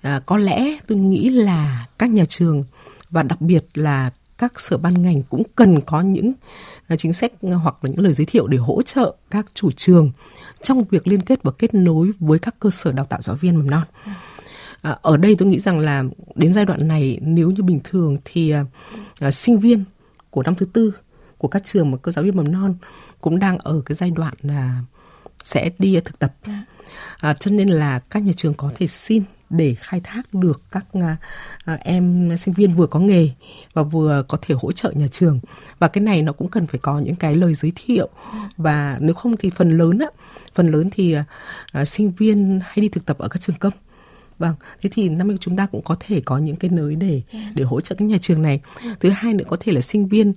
à, 0.02 0.22
có 0.26 0.38
lẽ 0.38 0.78
tôi 0.88 0.98
nghĩ 0.98 1.30
là 1.30 1.86
các 1.98 2.10
nhà 2.10 2.26
trường 2.26 2.64
và 3.12 3.24
đặc 3.24 3.42
biệt 3.42 3.66
là 3.74 4.12
các 4.38 4.60
sở 4.60 4.78
ban 4.78 5.02
ngành 5.02 5.22
cũng 5.24 5.44
cần 5.56 5.82
có 5.82 6.02
những 6.02 6.34
à, 6.88 6.96
chính 6.96 7.14
sách 7.14 7.32
hoặc 7.42 7.76
là 7.82 7.90
những 7.92 8.00
lời 8.00 8.14
giới 8.14 8.26
thiệu 8.26 8.48
để 8.48 8.58
hỗ 8.58 8.82
trợ 8.82 9.16
các 9.32 9.46
chủ 9.54 9.72
trường 9.72 10.12
trong 10.62 10.84
việc 10.84 11.08
liên 11.08 11.22
kết 11.22 11.44
và 11.44 11.52
kết 11.52 11.74
nối 11.74 12.12
với 12.20 12.40
các 12.40 12.56
cơ 12.60 12.70
sở 12.70 12.92
đào 12.92 13.06
tạo 13.06 13.22
giáo 13.22 13.36
viên 13.36 13.56
mầm 13.56 13.70
non. 13.70 13.84
À, 14.82 14.98
ở 15.02 15.18
đây 15.18 15.36
tôi 15.36 15.48
nghĩ 15.48 15.60
rằng 15.60 15.80
là 15.80 16.04
đến 16.36 16.54
giai 16.54 16.66
đoạn 16.66 16.88
này 16.88 17.20
nếu 17.22 17.52
như 17.52 17.64
bình 17.64 17.80
thường 17.84 18.18
thì 18.26 18.54
à, 19.20 19.32
sinh 19.32 19.60
viên 19.60 19.84
của 20.30 20.44
năm 20.44 20.56
thứ 20.56 20.66
tư 20.74 20.94
của 21.38 21.48
các 21.48 21.62
trường 21.66 21.92
mà 21.92 21.98
cơ 21.98 22.12
giáo 22.12 22.24
viên 22.24 22.38
mầm 22.38 22.52
non 22.52 22.76
cũng 23.22 23.40
đang 23.40 23.58
ở 23.58 23.82
cái 23.86 23.96
giai 23.96 24.12
đoạn 24.12 24.34
là 24.42 24.82
sẽ 25.44 25.70
đi 25.80 26.00
thực 26.00 26.20
tập. 26.20 26.34
À, 27.18 27.34
cho 27.34 27.52
nên 27.52 27.70
là 27.70 28.00
các 28.00 28.24
nhà 28.24 28.32
trường 28.36 28.54
có 28.54 28.72
thể 28.76 28.88
xin 28.88 29.24
để 29.50 29.76
khai 29.80 30.02
thác 30.04 30.34
được 30.34 30.62
các 30.72 30.86
à, 31.66 31.74
em 31.74 32.38
sinh 32.38 32.54
viên 32.54 32.74
vừa 32.76 32.88
có 32.88 33.00
nghề 33.00 33.30
và 33.74 33.84
vừa 33.84 34.24
có 34.28 34.38
thể 34.42 34.56
hỗ 34.62 34.72
trợ 34.72 34.92
nhà 34.92 35.08
trường. 35.08 35.40
Và 35.80 35.88
cái 35.88 36.04
này 36.04 36.22
nó 36.22 36.34
cũng 36.34 36.50
cần 36.50 36.68
phải 36.68 36.80
có 36.80 37.00
những 37.00 37.16
cái 37.16 37.36
lời 37.36 37.54
giới 37.54 37.72
thiệu. 37.76 38.10
Và 38.58 38.98
nếu 39.00 39.14
không 39.14 39.38
thì 39.38 39.50
phần 39.50 39.78
lớn 39.78 40.00
á 40.00 40.08
phần 40.56 40.72
lớn 40.72 40.90
thì 40.92 41.16
à, 41.72 41.86
sinh 41.86 42.12
viên 42.12 42.60
hay 42.64 42.76
đi 42.82 42.90
thực 42.90 43.06
tập 43.06 43.18
ở 43.18 43.28
các 43.28 43.42
trường 43.42 43.56
công. 43.56 43.74
Vâng, 44.40 44.56
thế 44.82 44.90
thì 44.94 45.10
năm 45.10 45.28
nay 45.28 45.38
chúng 45.40 45.58
ta 45.58 45.66
cũng 45.66 45.82
có 45.84 45.96
thể 46.00 46.22
có 46.26 46.38
những 46.38 46.56
cái 46.56 46.72
nới 46.72 46.96
để 46.96 47.22
để 47.56 47.64
hỗ 47.64 47.82
trợ 47.82 47.96
các 47.96 48.06
nhà 48.06 48.18
trường 48.22 48.42
này. 48.42 48.60
Thứ 49.00 49.10
hai 49.10 49.34
nữa 49.34 49.46
có 49.48 49.58
thể 49.60 49.72
là 49.72 49.82
sinh 49.82 50.08
viên 50.08 50.34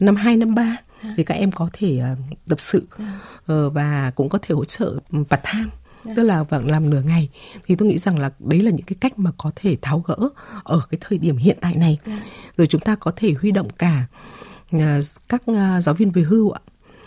năm 0.00 0.16
2 0.16 0.36
năm 0.36 0.54
3 0.54 0.76
thì 1.16 1.24
các 1.24 1.34
em 1.34 1.52
có 1.52 1.68
thể 1.72 2.02
tập 2.48 2.60
sự 2.60 2.86
uh, 2.98 3.72
và 3.72 4.12
cũng 4.14 4.28
có 4.28 4.38
thể 4.42 4.54
hỗ 4.54 4.64
trợ 4.64 4.94
part 5.30 5.42
time 5.52 5.70
tức 6.16 6.22
là 6.22 6.42
vâng 6.42 6.70
làm 6.70 6.90
nửa 6.90 7.02
ngày. 7.02 7.28
Thì 7.66 7.74
tôi 7.74 7.88
nghĩ 7.88 7.98
rằng 7.98 8.18
là 8.18 8.30
đấy 8.38 8.60
là 8.60 8.70
những 8.70 8.86
cái 8.86 8.96
cách 9.00 9.18
mà 9.18 9.30
có 9.38 9.50
thể 9.56 9.76
tháo 9.82 10.00
gỡ 10.06 10.16
ở 10.64 10.80
cái 10.90 10.98
thời 11.00 11.18
điểm 11.18 11.36
hiện 11.36 11.58
tại 11.60 11.76
này. 11.76 11.98
Rồi 12.56 12.66
chúng 12.66 12.80
ta 12.80 12.94
có 12.94 13.12
thể 13.16 13.34
huy 13.40 13.50
động 13.50 13.68
cả 13.78 14.06
uh, 14.76 14.80
các 15.28 15.42
uh, 15.50 15.82
giáo 15.82 15.94
viên 15.94 16.10
về 16.10 16.22
hưu 16.22 16.50
ạ. 16.50 16.60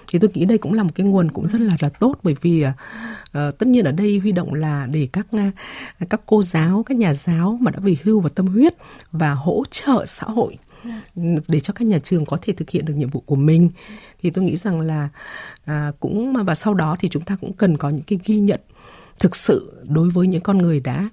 Thì 0.07 0.19
tôi 0.19 0.29
nghĩ 0.33 0.45
đây 0.45 0.57
cũng 0.57 0.73
là 0.73 0.83
một 0.83 0.91
cái 0.95 1.05
nguồn 1.05 1.31
cũng 1.31 1.47
rất 1.47 1.62
là 1.62 1.77
là 1.79 1.89
tốt 1.89 2.15
bởi 2.23 2.35
vì 2.41 2.65
uh, 2.65 2.73
tất 3.33 3.67
nhiên 3.67 3.85
ở 3.85 3.91
đây 3.91 4.19
huy 4.19 4.31
động 4.31 4.53
là 4.53 4.88
để 4.91 5.07
các 5.13 5.27
uh, 5.35 6.09
các 6.09 6.21
cô 6.25 6.43
giáo 6.43 6.83
các 6.85 6.97
nhà 6.97 7.13
giáo 7.13 7.57
mà 7.62 7.71
đã 7.71 7.79
về 7.79 7.95
hưu 8.03 8.19
và 8.19 8.29
tâm 8.35 8.47
huyết 8.47 8.73
và 9.12 9.33
hỗ 9.33 9.63
trợ 9.71 10.05
xã 10.07 10.25
hội 10.27 10.57
để 11.48 11.60
cho 11.60 11.74
các 11.74 11.88
nhà 11.88 12.00
trường 12.00 12.26
có 12.26 12.38
thể 12.42 12.54
thực 12.54 12.70
hiện 12.70 12.86
được 12.86 12.94
nhiệm 12.94 13.10
vụ 13.10 13.20
của 13.20 13.36
mình 13.36 13.70
thì 14.22 14.30
tôi 14.30 14.44
nghĩ 14.44 14.58
rằng 14.58 14.82
là 14.82 15.10
à, 15.65 15.92
cũng 16.00 16.34
và 16.46 16.56
sau 16.56 16.74
đó 16.74 16.96
thì 17.00 17.10
chúng 17.10 17.24
ta 17.24 17.38
cũng 17.42 17.54
cần 17.54 17.78
có 17.78 17.89
những 17.89 18.04
cái 18.04 18.20
ghi 18.26 18.39
nhận 18.39 18.60
thực 19.20 19.36
sự 19.36 19.84
đối 19.84 20.10
với 20.10 20.28
những 20.28 20.42
con 20.42 20.58
người 20.58 20.80
đã 20.80 21.10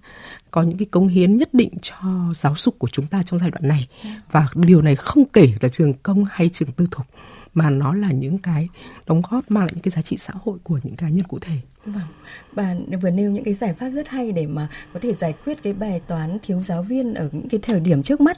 có 0.51 0.63
những 0.63 0.79
cái 0.79 0.87
cống 0.87 1.09
hiến 1.09 1.37
nhất 1.37 1.55
định 1.55 1.71
cho 1.83 1.97
giáo 2.35 2.55
dục 2.57 2.75
của 2.79 2.89
chúng 2.89 3.07
ta 3.07 3.23
trong 3.23 3.39
giai 3.39 3.51
đoạn 3.51 3.69
này 3.69 3.89
và 4.31 4.49
điều 4.55 4.83
này 4.83 4.97
không 4.97 5.25
kể 5.33 5.49
là 5.61 5.69
trường 5.69 5.95
công 5.95 6.25
hay 6.31 6.49
trường 6.53 6.73
tư 6.73 6.87
thục 6.91 7.07
mà 7.55 7.71
nó 7.71 7.95
là 7.95 8.13
những 8.13 8.39
cái 8.39 8.69
đóng 9.07 9.23
góp 9.31 9.51
mang 9.51 9.65
lại 9.65 9.71
những 9.75 9.83
cái 9.83 9.91
giá 9.91 10.03
trị 10.03 10.17
xã 10.17 10.33
hội 10.45 10.59
của 10.63 10.79
những 10.83 10.97
cá 10.97 11.09
nhân 11.09 11.25
cụ 11.25 11.39
thể. 11.39 11.59
Vâng, 11.87 12.05
bà 12.53 12.75
vừa 13.03 13.11
nêu 13.11 13.31
những 13.31 13.45
cái 13.45 13.55
giải 13.55 13.75
pháp 13.75 13.91
rất 13.91 14.09
hay 14.09 14.33
để 14.33 14.47
mà 14.47 14.69
có 14.93 15.01
thể 15.03 15.15
giải 15.15 15.35
quyết 15.45 15.63
cái 15.63 15.73
bài 15.73 16.01
toán 16.07 16.39
thiếu 16.43 16.63
giáo 16.63 16.83
viên 16.83 17.15
ở 17.15 17.29
những 17.33 17.49
cái 17.49 17.61
thời 17.63 17.81
điểm 17.81 18.03
trước 18.03 18.21
mắt. 18.21 18.37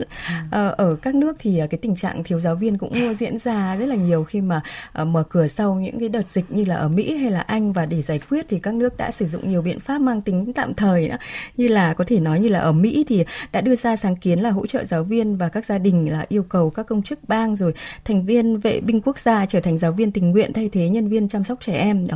À, 0.51 0.69
ở 0.69 0.97
các 1.03 1.15
nước 1.15 1.37
thì 1.39 1.61
cái 1.71 1.79
tình 1.79 1.97
trạng 1.97 2.25
thiếu 2.25 2.41
giáo 2.41 2.55
viên 2.55 2.79
cũng 2.79 3.15
diễn 3.17 3.39
ra 3.39 3.77
rất 3.77 3.87
là 3.87 3.95
nhiều 3.95 4.25
khi 4.25 4.41
mà 4.41 4.61
uh, 5.03 5.07
mở 5.07 5.23
cửa 5.23 5.47
sau 5.47 5.75
những 5.75 5.99
cái 6.01 6.09
đợt 6.09 6.29
dịch 6.29 6.45
như 6.49 6.65
là 6.65 6.75
ở 6.75 6.89
Mỹ 6.89 7.17
hay 7.17 7.31
là 7.31 7.41
Anh 7.41 7.73
và 7.73 7.87
để 7.87 8.03
giải 8.03 8.21
quyết 8.31 8.47
thì 8.49 8.59
các 8.59 8.75
nước 8.75 8.97
đã 8.97 9.11
sử 9.11 9.27
dụng 9.27 9.49
nhiều 9.51 9.63
biện 9.63 9.81
pháp 9.81 10.01
mang 10.01 10.23
tính 10.23 10.53
tạm 10.53 10.75
thời 10.75 11.09
nữa. 11.09 11.19
Như 11.57 11.69
là 11.69 11.95
có 11.95 12.05
thể 12.07 12.21
nói 12.21 12.41
như 12.41 12.49
là 12.49 12.59
ở 12.59 12.73
Mỹ 12.73 13.05
thì 13.09 13.25
đã 13.53 13.61
đưa 13.61 13.77
ra 13.77 13.97
sáng 13.97 14.17
kiến 14.17 14.41
là 14.41 14.51
hỗ 14.51 14.67
trợ 14.67 14.85
giáo 14.85 15.03
viên 15.03 15.37
và 15.37 15.49
các 15.49 15.65
gia 15.65 15.79
đình 15.79 16.13
là 16.13 16.27
yêu 16.29 16.43
cầu 16.43 16.71
các 16.71 16.87
công 16.87 17.03
chức 17.03 17.29
bang 17.29 17.57
rồi 17.57 17.75
thành 18.05 18.25
viên 18.25 18.61
vệ 18.61 18.81
binh 18.81 19.01
quốc 19.01 19.19
gia 19.19 19.47
trở 19.47 19.61
thành 19.61 19.79
giáo 19.79 19.93
viên 19.93 20.13
tình 20.13 20.31
nguyện 20.31 20.53
thay 20.53 20.69
thế 20.73 20.89
nhân 20.89 21.09
viên 21.09 21.29
chăm 21.29 21.45
sóc 21.45 21.59
trẻ 21.61 21.73
em. 21.73 22.07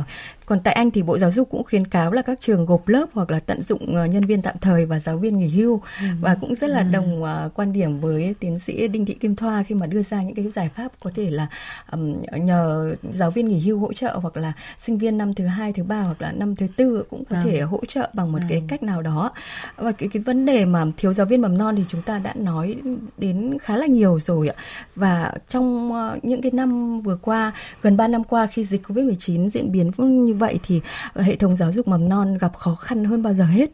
Còn 0.45 0.59
tại 0.59 0.73
Anh 0.73 0.91
thì 0.91 1.01
Bộ 1.01 1.17
Giáo 1.17 1.31
dục 1.31 1.49
cũng 1.51 1.63
khuyến 1.63 1.87
cáo 1.87 2.11
là 2.11 2.21
các 2.21 2.41
trường 2.41 2.65
gộp 2.65 2.87
lớp 2.87 3.05
hoặc 3.13 3.31
là 3.31 3.39
tận 3.39 3.61
dụng 3.61 3.95
ờ, 3.95 4.05
nhân 4.05 4.25
viên 4.25 4.41
tạm 4.41 4.55
thời 4.61 4.85
và 4.85 4.99
giáo 4.99 5.17
viên 5.17 5.37
nghỉ 5.37 5.47
hưu 5.47 5.81
ừ. 5.99 6.05
và 6.21 6.35
cũng 6.41 6.55
rất 6.55 6.69
là 6.69 6.79
ừ. 6.79 6.85
đồng 6.91 7.23
uh, 7.23 7.53
quan 7.53 7.73
điểm 7.73 7.99
với 7.99 8.35
tiến 8.39 8.59
sĩ 8.59 8.87
Đinh 8.87 9.05
Thị 9.05 9.13
Kim 9.13 9.35
Thoa 9.35 9.63
khi 9.63 9.75
mà 9.75 9.85
đưa 9.85 10.01
ra 10.01 10.23
những 10.23 10.35
cái 10.35 10.49
giải 10.49 10.69
pháp 10.75 10.91
có 10.99 11.11
thể 11.15 11.29
là 11.29 11.47
um, 11.91 12.15
nhờ 12.31 12.95
giáo 13.09 13.31
viên 13.31 13.47
nghỉ 13.47 13.59
hưu 13.59 13.79
hỗ 13.79 13.93
trợ 13.93 14.17
hoặc 14.21 14.37
là 14.37 14.53
sinh 14.77 14.97
viên 14.97 15.17
năm 15.17 15.33
thứ 15.33 15.45
hai 15.45 15.73
thứ 15.73 15.83
ba 15.83 16.01
hoặc 16.01 16.21
là 16.21 16.31
năm 16.31 16.55
thứ 16.55 16.67
tư 16.77 17.03
cũng 17.09 17.25
có 17.25 17.35
à. 17.35 17.41
thể 17.45 17.61
hỗ 17.61 17.85
trợ 17.87 18.09
bằng 18.13 18.31
một 18.31 18.39
à. 18.41 18.45
cái 18.49 18.63
cách 18.67 18.83
nào 18.83 19.01
đó 19.01 19.31
và 19.75 19.91
cái 19.91 20.09
cái 20.13 20.23
vấn 20.23 20.45
đề 20.45 20.65
mà 20.65 20.85
thiếu 20.97 21.13
giáo 21.13 21.25
viên 21.25 21.41
mầm 21.41 21.57
non 21.57 21.75
thì 21.75 21.83
chúng 21.87 22.01
ta 22.01 22.19
đã 22.19 22.33
nói 22.35 22.75
đến 23.17 23.57
khá 23.61 23.77
là 23.77 23.85
nhiều 23.85 24.19
rồi 24.19 24.47
ạ 24.47 24.55
và 24.95 25.33
trong 25.47 25.91
uh, 25.91 26.25
những 26.25 26.41
cái 26.41 26.51
năm 26.51 27.01
vừa 27.01 27.17
qua 27.21 27.51
gần 27.81 27.97
3 27.97 28.07
năm 28.07 28.23
qua 28.23 28.47
khi 28.47 28.63
dịch 28.63 28.81
Covid 28.87 29.05
19 29.05 29.49
diễn 29.49 29.71
biến 29.71 29.91
như 29.97 30.33
vậy 30.43 30.59
thì 30.63 30.81
hệ 31.15 31.35
thống 31.35 31.55
giáo 31.55 31.71
dục 31.71 31.87
mầm 31.87 32.09
non 32.09 32.37
gặp 32.37 32.53
khó 32.55 32.75
khăn 32.75 33.03
hơn 33.03 33.23
bao 33.23 33.33
giờ 33.33 33.45
hết. 33.45 33.69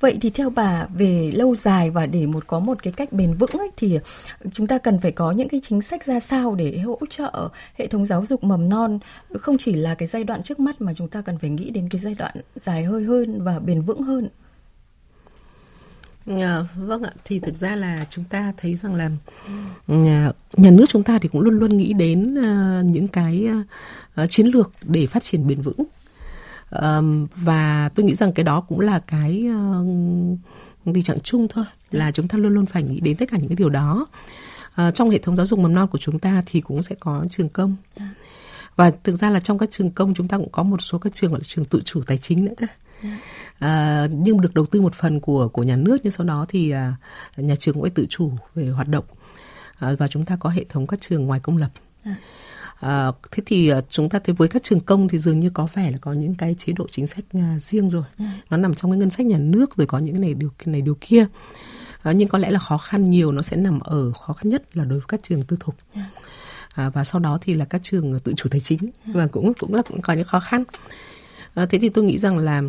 Vậy 0.00 0.18
thì 0.20 0.30
theo 0.30 0.50
bà 0.50 0.86
về 0.94 1.30
lâu 1.34 1.54
dài 1.54 1.90
và 1.90 2.06
để 2.06 2.26
một 2.26 2.46
có 2.46 2.58
một 2.58 2.82
cái 2.82 2.92
cách 2.96 3.12
bền 3.12 3.34
vững 3.34 3.50
ấy, 3.50 3.70
thì 3.76 3.98
chúng 4.52 4.66
ta 4.66 4.78
cần 4.78 5.00
phải 5.00 5.12
có 5.12 5.32
những 5.32 5.48
cái 5.48 5.60
chính 5.62 5.82
sách 5.82 6.06
ra 6.06 6.20
sao 6.20 6.54
để 6.54 6.78
hỗ 6.78 6.98
trợ 7.10 7.48
hệ 7.78 7.86
thống 7.86 8.06
giáo 8.06 8.26
dục 8.26 8.44
mầm 8.44 8.68
non 8.68 8.98
không 9.40 9.58
chỉ 9.58 9.72
là 9.72 9.94
cái 9.94 10.06
giai 10.06 10.24
đoạn 10.24 10.42
trước 10.42 10.60
mắt 10.60 10.80
mà 10.80 10.94
chúng 10.94 11.08
ta 11.08 11.22
cần 11.22 11.38
phải 11.38 11.50
nghĩ 11.50 11.70
đến 11.70 11.88
cái 11.88 12.00
giai 12.00 12.14
đoạn 12.14 12.34
dài 12.60 12.84
hơi 12.84 13.04
hơn 13.04 13.44
và 13.44 13.58
bền 13.58 13.82
vững 13.82 14.02
hơn. 14.02 14.28
À, 16.26 16.58
vâng 16.76 17.02
ạ, 17.02 17.12
thì 17.24 17.38
thực 17.38 17.54
ra 17.54 17.76
là 17.76 18.04
chúng 18.10 18.24
ta 18.24 18.52
thấy 18.56 18.74
rằng 18.74 18.94
là 18.94 19.10
nhà, 19.86 20.30
nhà 20.56 20.70
nước 20.70 20.86
chúng 20.88 21.02
ta 21.02 21.18
thì 21.18 21.28
cũng 21.28 21.40
luôn 21.40 21.58
luôn 21.58 21.76
nghĩ 21.76 21.92
đến 21.92 22.34
uh, 22.34 22.84
những 22.84 23.08
cái 23.08 23.48
uh, 24.22 24.30
chiến 24.30 24.46
lược 24.46 24.72
để 24.82 25.06
phát 25.06 25.22
triển 25.22 25.46
bền 25.46 25.60
vững 25.60 25.84
um, 26.80 27.26
và 27.34 27.90
tôi 27.94 28.06
nghĩ 28.06 28.14
rằng 28.14 28.32
cái 28.32 28.44
đó 28.44 28.60
cũng 28.60 28.80
là 28.80 28.98
cái 28.98 29.44
uh, 29.48 29.86
tình 30.94 31.02
trạng 31.02 31.20
chung 31.20 31.48
thôi 31.48 31.64
là 31.90 32.10
chúng 32.10 32.28
ta 32.28 32.38
luôn 32.38 32.54
luôn 32.54 32.66
phải 32.66 32.82
nghĩ 32.82 33.00
đến 33.00 33.16
tất 33.16 33.26
cả 33.30 33.36
những 33.38 33.48
cái 33.48 33.56
điều 33.56 33.70
đó. 33.70 34.06
Uh, 34.86 34.94
trong 34.94 35.10
hệ 35.10 35.18
thống 35.18 35.36
giáo 35.36 35.46
dục 35.46 35.58
mầm 35.58 35.74
non 35.74 35.88
của 35.88 35.98
chúng 35.98 36.18
ta 36.18 36.42
thì 36.46 36.60
cũng 36.60 36.82
sẽ 36.82 36.94
có 37.00 37.24
trường 37.30 37.48
công. 37.48 37.76
Và 38.76 38.90
thực 39.04 39.14
ra 39.14 39.30
là 39.30 39.40
trong 39.40 39.58
các 39.58 39.70
trường 39.70 39.90
công 39.90 40.14
chúng 40.14 40.28
ta 40.28 40.36
cũng 40.36 40.50
có 40.52 40.62
một 40.62 40.82
số 40.82 40.98
các 40.98 41.14
trường 41.14 41.30
gọi 41.30 41.40
là 41.40 41.44
trường 41.44 41.64
tự 41.64 41.82
chủ 41.84 42.02
tài 42.06 42.18
chính 42.18 42.44
nữa 42.44 42.52
cơ. 42.56 42.66
À, 43.58 44.06
nhưng 44.10 44.40
được 44.40 44.54
đầu 44.54 44.66
tư 44.66 44.80
một 44.80 44.94
phần 44.94 45.20
của 45.20 45.48
của 45.48 45.62
nhà 45.62 45.76
nước 45.76 45.96
nhưng 46.02 46.10
sau 46.10 46.26
đó 46.26 46.46
thì 46.48 46.70
à, 46.70 46.94
nhà 47.36 47.54
trường 47.56 47.74
cũng 47.74 47.82
phải 47.82 47.90
tự 47.90 48.06
chủ 48.10 48.32
về 48.54 48.68
hoạt 48.68 48.88
động. 48.88 49.04
À, 49.78 49.92
và 49.98 50.08
chúng 50.08 50.24
ta 50.24 50.36
có 50.36 50.50
hệ 50.50 50.64
thống 50.68 50.86
các 50.86 51.00
trường 51.00 51.26
ngoài 51.26 51.40
công 51.40 51.56
lập. 51.56 51.70
À. 52.04 52.16
À, 52.82 53.12
thế 53.30 53.42
thì 53.46 53.68
à, 53.68 53.80
chúng 53.90 54.08
ta 54.08 54.18
thấy 54.18 54.34
với 54.34 54.48
các 54.48 54.62
trường 54.62 54.80
công 54.80 55.08
thì 55.08 55.18
dường 55.18 55.40
như 55.40 55.50
có 55.50 55.68
vẻ 55.74 55.90
là 55.90 55.98
có 56.00 56.12
những 56.12 56.34
cái 56.34 56.54
chế 56.58 56.72
độ 56.72 56.86
chính 56.90 57.06
sách 57.06 57.24
à, 57.32 57.56
riêng 57.60 57.90
rồi 57.90 58.04
ừ. 58.18 58.24
nó 58.50 58.56
nằm 58.56 58.74
trong 58.74 58.90
cái 58.90 58.98
ngân 58.98 59.10
sách 59.10 59.26
nhà 59.26 59.38
nước 59.38 59.76
rồi 59.76 59.86
có 59.86 59.98
những 59.98 60.14
cái 60.14 60.20
này 60.20 60.34
điều 60.34 60.50
này 60.64 60.82
điều 60.82 60.96
kia 61.00 61.26
à, 62.02 62.12
nhưng 62.12 62.28
có 62.28 62.38
lẽ 62.38 62.50
là 62.50 62.58
khó 62.58 62.78
khăn 62.78 63.10
nhiều 63.10 63.32
nó 63.32 63.42
sẽ 63.42 63.56
nằm 63.56 63.80
ở 63.80 64.12
khó 64.12 64.32
khăn 64.32 64.48
nhất 64.48 64.76
là 64.76 64.84
đối 64.84 64.98
với 64.98 65.06
các 65.08 65.20
trường 65.22 65.42
tư 65.42 65.56
thục 65.60 65.74
ừ. 65.94 66.00
à, 66.74 66.90
và 66.90 67.04
sau 67.04 67.20
đó 67.20 67.38
thì 67.40 67.54
là 67.54 67.64
các 67.64 67.82
trường 67.82 68.18
tự 68.18 68.32
chủ 68.36 68.48
tài 68.48 68.60
chính 68.60 68.90
ừ. 69.06 69.12
và 69.14 69.26
cũng 69.26 69.54
cũng 69.54 69.74
là 69.74 69.82
cũng 69.82 70.02
có 70.02 70.12
những 70.12 70.24
khó 70.24 70.40
khăn 70.40 70.64
à, 71.54 71.66
thế 71.66 71.78
thì 71.78 71.88
tôi 71.88 72.04
nghĩ 72.04 72.18
rằng 72.18 72.38
là 72.38 72.62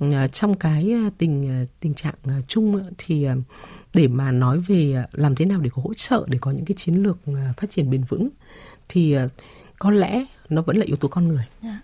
à, 0.00 0.26
trong 0.28 0.54
cái 0.54 0.94
tình 1.18 1.66
tình 1.80 1.94
trạng 1.94 2.14
chung 2.46 2.82
thì 2.98 3.26
để 3.94 4.08
mà 4.08 4.32
nói 4.32 4.58
về 4.58 5.04
làm 5.12 5.34
thế 5.34 5.44
nào 5.44 5.60
để 5.60 5.70
có 5.74 5.82
hỗ 5.82 5.94
trợ 5.94 6.24
để 6.28 6.38
có 6.40 6.50
những 6.50 6.64
cái 6.64 6.74
chiến 6.74 7.02
lược 7.02 7.18
phát 7.56 7.70
triển 7.70 7.90
bền 7.90 8.04
vững 8.08 8.28
thì 8.92 9.12
ờ, 9.12 9.28
có 9.78 9.90
lẽ 9.90 10.24
nó 10.48 10.62
vẫn 10.62 10.76
là 10.76 10.84
yếu 10.84 10.96
tố 10.96 11.08
con 11.08 11.28
người. 11.28 11.44
Dạ. 11.62 11.80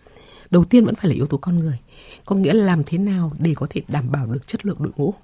Đầu 0.51 0.65
tiên 0.65 0.85
vẫn 0.85 0.95
phải 0.95 1.09
là 1.09 1.15
yếu 1.15 1.27
tố 1.27 1.37
con 1.37 1.59
người. 1.59 1.79
Có 2.25 2.37
nghĩa 2.37 2.55
là 2.55 2.67
làm 2.67 2.83
thế 2.87 2.99
nào 2.99 3.33
để 3.39 3.53
có 3.57 3.67
thể 3.71 3.83
đảm 3.89 4.13
bảo 4.13 4.27
được 4.27 4.47
chất 4.47 4.67
lượng 4.67 4.77
đội 4.81 4.93
ngũ. 4.97 5.15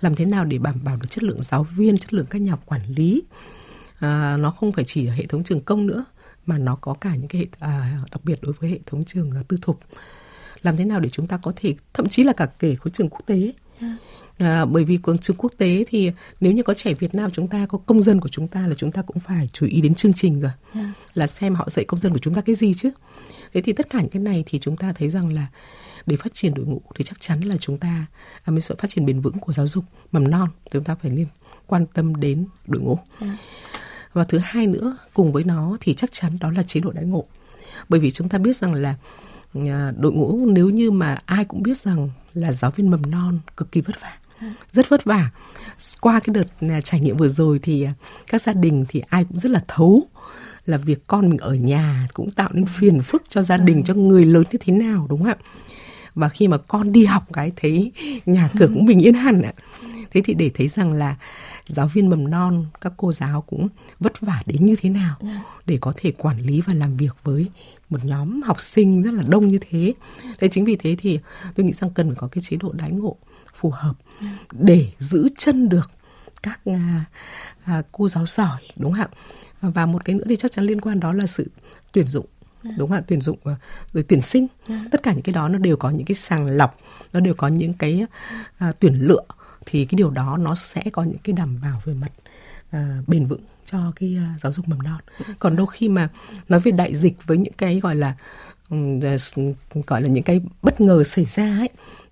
Làm 0.00 0.14
thế 0.14 0.24
nào 0.24 0.44
để 0.44 0.58
đảm 0.58 0.74
bảo 0.84 0.96
được 0.96 1.10
chất 1.10 1.22
lượng 1.22 1.42
giáo 1.42 1.62
viên, 1.62 1.98
chất 1.98 2.14
lượng 2.14 2.26
các 2.30 2.42
nhà 2.42 2.56
quản 2.56 2.80
lý. 2.96 3.22
À, 3.98 4.36
nó 4.36 4.50
không 4.50 4.72
phải 4.72 4.84
chỉ 4.84 5.06
ở 5.06 5.12
hệ 5.12 5.26
thống 5.26 5.44
trường 5.44 5.60
công 5.60 5.86
nữa 5.86 6.04
mà 6.46 6.58
nó 6.58 6.76
có 6.80 6.94
cả 6.94 7.16
những 7.16 7.28
cái 7.28 7.40
hệ 7.40 7.46
à, 7.58 7.98
đặc 8.10 8.24
biệt 8.24 8.38
đối 8.42 8.52
với 8.52 8.70
hệ 8.70 8.78
thống 8.86 9.04
trường 9.04 9.32
uh, 9.40 9.48
tư 9.48 9.56
thục. 9.62 9.80
Làm 10.62 10.76
thế 10.76 10.84
nào 10.84 11.00
để 11.00 11.08
chúng 11.08 11.26
ta 11.26 11.36
có 11.36 11.52
thể 11.56 11.74
thậm 11.94 12.08
chí 12.08 12.24
là 12.24 12.32
cả 12.32 12.46
kể 12.58 12.74
khối 12.74 12.90
trường 12.90 13.08
quốc 13.08 13.22
tế. 13.26 13.40
Yeah 13.40 13.54
dạ 13.80 13.96
à, 14.40 14.64
bởi 14.64 14.84
vì 14.84 14.98
trường 15.20 15.36
quốc 15.36 15.52
tế 15.58 15.84
thì 15.88 16.12
nếu 16.40 16.52
như 16.52 16.62
có 16.62 16.74
trẻ 16.74 16.94
Việt 16.94 17.14
Nam 17.14 17.30
chúng 17.30 17.48
ta 17.48 17.66
có 17.66 17.78
công 17.78 18.02
dân 18.02 18.20
của 18.20 18.28
chúng 18.28 18.48
ta 18.48 18.66
là 18.66 18.74
chúng 18.74 18.92
ta 18.92 19.02
cũng 19.02 19.20
phải 19.20 19.48
chú 19.52 19.66
ý 19.66 19.80
đến 19.80 19.94
chương 19.94 20.12
trình 20.12 20.40
rồi 20.40 20.50
yeah. 20.74 20.86
Dạ. 20.86 20.92
là 21.14 21.26
xem 21.26 21.54
họ 21.54 21.68
dạy 21.70 21.84
công 21.84 22.00
dân 22.00 22.12
của 22.12 22.18
chúng 22.18 22.34
ta 22.34 22.40
cái 22.40 22.54
gì 22.54 22.74
chứ 22.74 22.90
thế 23.52 23.60
thì 23.60 23.72
tất 23.72 23.90
cả 23.90 24.00
những 24.00 24.10
cái 24.10 24.22
này 24.22 24.44
thì 24.46 24.58
chúng 24.58 24.76
ta 24.76 24.92
thấy 24.92 25.10
rằng 25.10 25.32
là 25.32 25.46
để 26.06 26.16
phát 26.16 26.34
triển 26.34 26.54
đội 26.54 26.66
ngũ 26.66 26.82
thì 26.94 27.04
chắc 27.04 27.20
chắn 27.20 27.40
là 27.40 27.56
chúng 27.56 27.78
ta 27.78 28.06
à, 28.44 28.50
mới 28.50 28.60
sự 28.60 28.74
phát 28.78 28.90
triển 28.90 29.06
bền 29.06 29.20
vững 29.20 29.38
của 29.38 29.52
giáo 29.52 29.66
dục 29.66 29.84
mầm 30.12 30.30
non 30.30 30.48
chúng 30.70 30.84
ta 30.84 30.94
phải 31.02 31.10
liên 31.10 31.26
quan 31.66 31.86
tâm 31.86 32.14
đến 32.14 32.46
đội 32.66 32.82
ngũ 32.82 32.98
yeah. 33.20 33.20
Dạ. 33.20 33.38
và 34.12 34.24
thứ 34.24 34.38
hai 34.42 34.66
nữa 34.66 34.96
cùng 35.14 35.32
với 35.32 35.44
nó 35.44 35.76
thì 35.80 35.94
chắc 35.94 36.12
chắn 36.12 36.36
đó 36.40 36.50
là 36.50 36.62
chế 36.62 36.80
độ 36.80 36.92
đãi 36.92 37.04
ngộ 37.04 37.24
bởi 37.88 38.00
vì 38.00 38.10
chúng 38.10 38.28
ta 38.28 38.38
biết 38.38 38.56
rằng 38.56 38.74
là 38.74 38.94
à, 39.54 39.92
đội 39.98 40.12
ngũ 40.12 40.46
nếu 40.46 40.68
như 40.68 40.90
mà 40.90 41.18
ai 41.26 41.44
cũng 41.44 41.62
biết 41.62 41.76
rằng 41.76 42.10
là 42.34 42.52
giáo 42.52 42.70
viên 42.70 42.90
mầm 42.90 43.10
non 43.10 43.38
cực 43.56 43.72
kỳ 43.72 43.80
vất 43.80 44.00
vả 44.00 44.19
rất 44.72 44.88
vất 44.88 45.04
vả. 45.04 45.30
Qua 46.00 46.20
cái 46.20 46.34
đợt 46.34 46.68
à, 46.68 46.80
trải 46.80 47.00
nghiệm 47.00 47.16
vừa 47.16 47.28
rồi 47.28 47.58
thì 47.62 47.82
à, 47.82 47.92
các 48.26 48.42
gia 48.42 48.52
đình 48.52 48.84
thì 48.88 49.02
ai 49.08 49.24
cũng 49.24 49.38
rất 49.40 49.52
là 49.52 49.64
thấu 49.68 50.02
là 50.66 50.78
việc 50.78 51.06
con 51.06 51.28
mình 51.28 51.38
ở 51.38 51.54
nhà 51.54 52.08
cũng 52.14 52.30
tạo 52.30 52.48
nên 52.52 52.66
phiền 52.66 53.02
phức 53.02 53.22
cho 53.30 53.42
gia 53.42 53.56
đình 53.56 53.82
cho 53.84 53.94
người 53.94 54.24
lớn 54.24 54.42
như 54.52 54.58
thế 54.60 54.72
nào 54.72 55.06
đúng 55.10 55.18
không 55.18 55.28
ạ? 55.28 55.36
Và 56.14 56.28
khi 56.28 56.48
mà 56.48 56.58
con 56.58 56.92
đi 56.92 57.04
học 57.04 57.24
cái 57.32 57.52
thấy 57.56 57.92
nhà 58.26 58.50
cửa 58.58 58.66
cũng 58.74 58.86
bình 58.86 59.00
yên 59.00 59.14
hẳn 59.14 59.42
ạ. 59.42 59.52
Thế 60.10 60.20
thì 60.24 60.34
để 60.34 60.50
thấy 60.54 60.68
rằng 60.68 60.92
là 60.92 61.16
giáo 61.66 61.88
viên 61.88 62.10
mầm 62.10 62.30
non 62.30 62.66
các 62.80 62.92
cô 62.96 63.12
giáo 63.12 63.42
cũng 63.42 63.68
vất 64.00 64.20
vả 64.20 64.42
đến 64.46 64.64
như 64.64 64.76
thế 64.80 64.90
nào 64.90 65.16
để 65.66 65.78
có 65.80 65.92
thể 65.96 66.12
quản 66.12 66.40
lý 66.40 66.60
và 66.60 66.74
làm 66.74 66.96
việc 66.96 67.16
với 67.24 67.46
một 67.90 68.04
nhóm 68.04 68.42
học 68.42 68.60
sinh 68.60 69.02
rất 69.02 69.14
là 69.14 69.22
đông 69.28 69.48
như 69.48 69.58
thế. 69.70 69.94
Thế 70.40 70.48
chính 70.48 70.64
vì 70.64 70.76
thế 70.76 70.96
thì 70.98 71.18
tôi 71.54 71.66
nghĩ 71.66 71.72
rằng 71.72 71.90
cần 71.90 72.06
phải 72.06 72.16
có 72.16 72.28
cái 72.28 72.42
chế 72.42 72.56
độ 72.56 72.72
đãi 72.72 72.90
ngộ 72.90 73.16
phù 73.60 73.70
hợp 73.70 73.92
để 74.52 74.92
giữ 74.98 75.28
chân 75.38 75.68
được 75.68 75.90
các 76.42 76.60
à, 76.64 77.04
à, 77.64 77.82
cô 77.92 78.08
giáo 78.08 78.26
giỏi 78.26 78.60
đúng 78.76 78.92
không 78.92 79.00
ạ? 79.00 79.08
Và 79.60 79.86
một 79.86 80.04
cái 80.04 80.16
nữa 80.16 80.24
thì 80.28 80.36
chắc 80.36 80.52
chắn 80.52 80.64
liên 80.64 80.80
quan 80.80 81.00
đó 81.00 81.12
là 81.12 81.26
sự 81.26 81.50
tuyển 81.92 82.08
dụng 82.08 82.26
đúng 82.62 82.88
không 82.88 82.98
ạ? 82.98 83.02
Tuyển 83.06 83.20
dụng 83.20 83.38
à, 83.44 83.54
rồi 83.92 84.04
tuyển 84.08 84.20
sinh. 84.20 84.46
Tất 84.90 85.02
cả 85.02 85.12
những 85.12 85.22
cái 85.22 85.32
đó 85.32 85.48
nó 85.48 85.58
đều 85.58 85.76
có 85.76 85.90
những 85.90 86.06
cái 86.06 86.14
sàng 86.14 86.46
lọc 86.46 86.76
nó 87.12 87.20
đều 87.20 87.34
có 87.34 87.48
những 87.48 87.74
cái 87.74 88.06
à, 88.58 88.72
tuyển 88.80 88.94
lựa. 88.94 89.24
Thì 89.66 89.84
cái 89.84 89.96
điều 89.96 90.10
đó 90.10 90.36
nó 90.36 90.54
sẽ 90.54 90.82
có 90.92 91.02
những 91.02 91.18
cái 91.18 91.32
đảm 91.32 91.58
bảo 91.62 91.82
về 91.84 91.94
mặt 91.94 92.12
uh, 92.76 93.08
bền 93.08 93.26
vững 93.26 93.42
cho 93.64 93.92
cái 93.96 94.18
uh, 94.34 94.40
giáo 94.40 94.52
dục 94.52 94.68
mầm 94.68 94.82
non. 94.82 95.00
Còn 95.38 95.56
đôi 95.56 95.66
khi 95.72 95.88
mà 95.88 96.08
nói 96.48 96.60
về 96.60 96.72
đại 96.72 96.94
dịch 96.94 97.26
với 97.26 97.38
những 97.38 97.52
cái 97.52 97.80
gọi 97.80 97.96
là 97.96 98.14
um, 98.70 99.00
gọi 99.86 100.02
là 100.02 100.08
những 100.08 100.24
cái 100.24 100.40
bất 100.62 100.80
ngờ 100.80 101.04
xảy 101.04 101.24
ra 101.24 101.58
ấy 101.58 101.68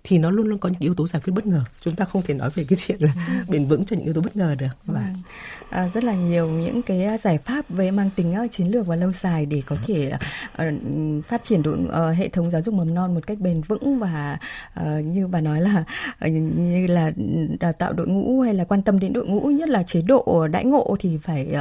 thì 0.08 0.18
nó 0.18 0.30
luôn 0.30 0.46
luôn 0.46 0.58
có 0.58 0.68
những 0.68 0.80
yếu 0.80 0.94
tố 0.94 1.06
giải 1.06 1.22
quyết 1.24 1.32
bất 1.32 1.46
ngờ 1.46 1.62
chúng 1.84 1.94
ta 1.94 2.04
không 2.04 2.22
thể 2.22 2.34
nói 2.34 2.50
về 2.54 2.64
cái 2.68 2.76
chuyện 2.76 2.98
là 3.00 3.12
ừ. 3.28 3.32
bền 3.48 3.66
vững 3.66 3.84
cho 3.84 3.96
những 3.96 4.04
yếu 4.04 4.14
tố 4.14 4.20
bất 4.20 4.36
ngờ 4.36 4.54
được 4.58 4.66
và 4.84 5.00
vâng. 5.00 5.22
À, 5.70 5.88
rất 5.94 6.04
là 6.04 6.14
nhiều 6.14 6.48
những 6.48 6.82
cái 6.82 7.04
à, 7.04 7.18
giải 7.18 7.38
pháp 7.38 7.68
về 7.68 7.90
mang 7.90 8.10
tính 8.16 8.34
uh, 8.44 8.50
chiến 8.50 8.66
lược 8.66 8.86
và 8.86 8.96
lâu 8.96 9.12
dài 9.12 9.46
để 9.46 9.62
có 9.66 9.76
thể 9.86 10.12
uh, 10.62 11.24
phát 11.24 11.44
triển 11.44 11.62
đội 11.62 11.78
uh, 11.78 12.16
hệ 12.16 12.28
thống 12.28 12.50
giáo 12.50 12.62
dục 12.62 12.74
mầm 12.74 12.94
non 12.94 13.14
một 13.14 13.26
cách 13.26 13.38
bền 13.38 13.60
vững 13.60 13.98
và 13.98 14.38
uh, 14.80 15.04
như 15.04 15.26
bà 15.26 15.40
nói 15.40 15.60
là 15.60 15.84
uh, 16.24 16.32
như 16.32 16.86
là 16.86 17.12
đào 17.60 17.72
tạo 17.72 17.92
đội 17.92 18.06
ngũ 18.06 18.40
hay 18.40 18.54
là 18.54 18.64
quan 18.64 18.82
tâm 18.82 18.98
đến 18.98 19.12
đội 19.12 19.26
ngũ 19.26 19.40
nhất 19.40 19.68
là 19.68 19.82
chế 19.82 20.02
độ 20.02 20.48
đãi 20.50 20.64
ngộ 20.64 20.96
thì 21.00 21.18
phải 21.22 21.56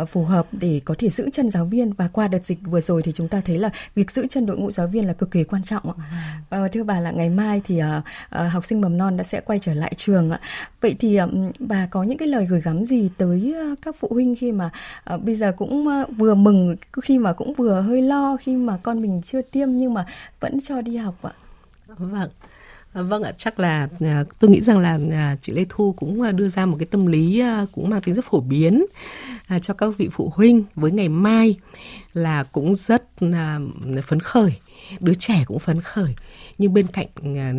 uh, 0.00 0.08
phù 0.08 0.24
hợp 0.24 0.46
để 0.52 0.80
có 0.84 0.94
thể 0.98 1.08
giữ 1.08 1.30
chân 1.32 1.50
giáo 1.50 1.64
viên 1.64 1.92
và 1.92 2.08
qua 2.08 2.28
đợt 2.28 2.44
dịch 2.44 2.58
vừa 2.64 2.80
rồi 2.80 3.02
thì 3.02 3.12
chúng 3.12 3.28
ta 3.28 3.40
thấy 3.40 3.58
là 3.58 3.70
việc 3.94 4.10
giữ 4.10 4.26
chân 4.30 4.46
đội 4.46 4.58
ngũ 4.58 4.70
giáo 4.70 4.86
viên 4.86 5.06
là 5.06 5.12
cực 5.12 5.30
kỳ 5.30 5.44
quan 5.44 5.62
trọng. 5.62 5.88
Uh, 5.88 6.72
thưa 6.72 6.82
bà 6.82 7.00
là 7.00 7.10
ngày 7.10 7.28
mai 7.28 7.62
thì 7.64 7.80
uh, 7.80 7.86
uh, 8.44 8.52
học 8.52 8.64
sinh 8.64 8.80
mầm 8.80 8.98
non 8.98 9.16
đã 9.16 9.22
sẽ 9.22 9.40
quay 9.40 9.58
trở 9.58 9.74
lại 9.74 9.92
trường 9.96 10.30
ạ. 10.30 10.40
Vậy 10.80 10.96
thì 10.98 11.20
uh, 11.22 11.30
bà 11.58 11.86
có 11.86 12.02
những 12.02 12.18
cái 12.18 12.28
lời 12.28 12.46
gửi 12.46 12.60
gắm 12.60 12.84
gì 12.84 13.10
tới 13.16 13.45
Ờ, 13.52 13.74
các 13.82 13.96
phụ 13.98 14.08
huynh 14.10 14.34
khi 14.36 14.52
mà 14.52 14.70
uh, 15.14 15.22
bây 15.22 15.34
giờ 15.34 15.52
cũng 15.56 15.88
uh, 15.88 16.16
vừa 16.16 16.34
mừng 16.34 16.76
khi 17.02 17.18
mà 17.18 17.32
cũng 17.32 17.54
vừa 17.54 17.80
hơi 17.80 18.02
lo 18.02 18.36
khi 18.40 18.56
mà 18.56 18.78
con 18.82 19.02
mình 19.02 19.20
chưa 19.24 19.42
tiêm 19.42 19.76
nhưng 19.76 19.94
mà 19.94 20.06
vẫn 20.40 20.60
cho 20.60 20.80
đi 20.80 20.96
học 20.96 21.22
ạ? 21.22 21.32
Vâng. 21.98 22.28
Vâng 23.02 23.22
ạ, 23.22 23.32
chắc 23.38 23.60
là 23.60 23.88
tôi 24.38 24.50
nghĩ 24.50 24.60
rằng 24.60 24.78
là 24.78 24.98
à, 25.12 25.36
chị 25.40 25.52
Lê 25.52 25.64
Thu 25.68 25.94
cũng 25.96 26.36
đưa 26.36 26.48
ra 26.48 26.66
một 26.66 26.76
cái 26.78 26.86
tâm 26.86 27.06
lý 27.06 27.42
cũng 27.72 27.90
mang 27.90 28.00
tính 28.00 28.14
rất 28.14 28.24
phổ 28.24 28.40
biến 28.40 28.84
à, 29.46 29.58
cho 29.58 29.74
các 29.74 29.88
vị 29.98 30.08
phụ 30.12 30.32
huynh 30.34 30.64
với 30.74 30.90
ngày 30.90 31.08
mai 31.08 31.56
là 32.12 32.44
cũng 32.44 32.74
rất 32.74 33.02
à, 33.32 33.58
phấn 34.06 34.20
khởi 34.20 34.52
đứa 35.00 35.14
trẻ 35.14 35.44
cũng 35.46 35.58
phấn 35.58 35.80
khởi 35.80 36.14
nhưng 36.58 36.74
bên 36.74 36.86
cạnh 36.86 37.08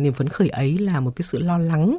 niềm 0.02 0.12
phấn 0.12 0.28
khởi 0.28 0.48
ấy 0.48 0.78
là 0.78 1.00
một 1.00 1.12
cái 1.16 1.22
sự 1.22 1.38
lo 1.38 1.58
lắng 1.58 1.98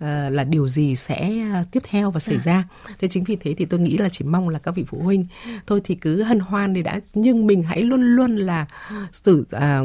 là 0.00 0.44
điều 0.44 0.68
gì 0.68 0.96
sẽ 0.96 1.32
tiếp 1.72 1.82
theo 1.90 2.10
và 2.10 2.20
xảy 2.20 2.36
à. 2.36 2.42
ra 2.44 2.64
thế 2.98 3.08
chính 3.08 3.24
vì 3.24 3.36
thế 3.36 3.54
thì 3.54 3.64
tôi 3.64 3.80
nghĩ 3.80 3.98
là 3.98 4.08
chỉ 4.08 4.24
mong 4.24 4.48
là 4.48 4.58
các 4.58 4.74
vị 4.74 4.84
phụ 4.88 4.98
huynh 5.02 5.26
thôi 5.66 5.80
thì 5.84 5.94
cứ 5.94 6.22
hân 6.22 6.38
hoan 6.38 6.74
thì 6.74 6.82
đã 6.82 7.00
nhưng 7.14 7.46
mình 7.46 7.62
hãy 7.62 7.82
luôn 7.82 8.00
luôn 8.02 8.36
là 8.36 8.66
xử 9.12 9.46
à, 9.50 9.80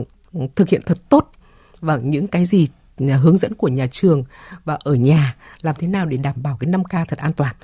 thực 0.55 0.69
hiện 0.69 0.81
thật 0.85 1.09
tốt 1.09 1.31
và 1.79 1.97
những 1.97 2.27
cái 2.27 2.45
gì 2.45 2.67
nhà 3.01 3.17
hướng 3.17 3.37
dẫn 3.37 3.53
của 3.53 3.67
nhà 3.67 3.87
trường 3.87 4.23
và 4.65 4.77
ở 4.83 4.95
nhà 4.95 5.35
làm 5.61 5.75
thế 5.79 5.87
nào 5.87 6.05
để 6.05 6.17
đảm 6.17 6.35
bảo 6.43 6.57
cái 6.59 6.69
5K 6.69 7.05
thật 7.05 7.19
an 7.19 7.33
toàn. 7.33 7.55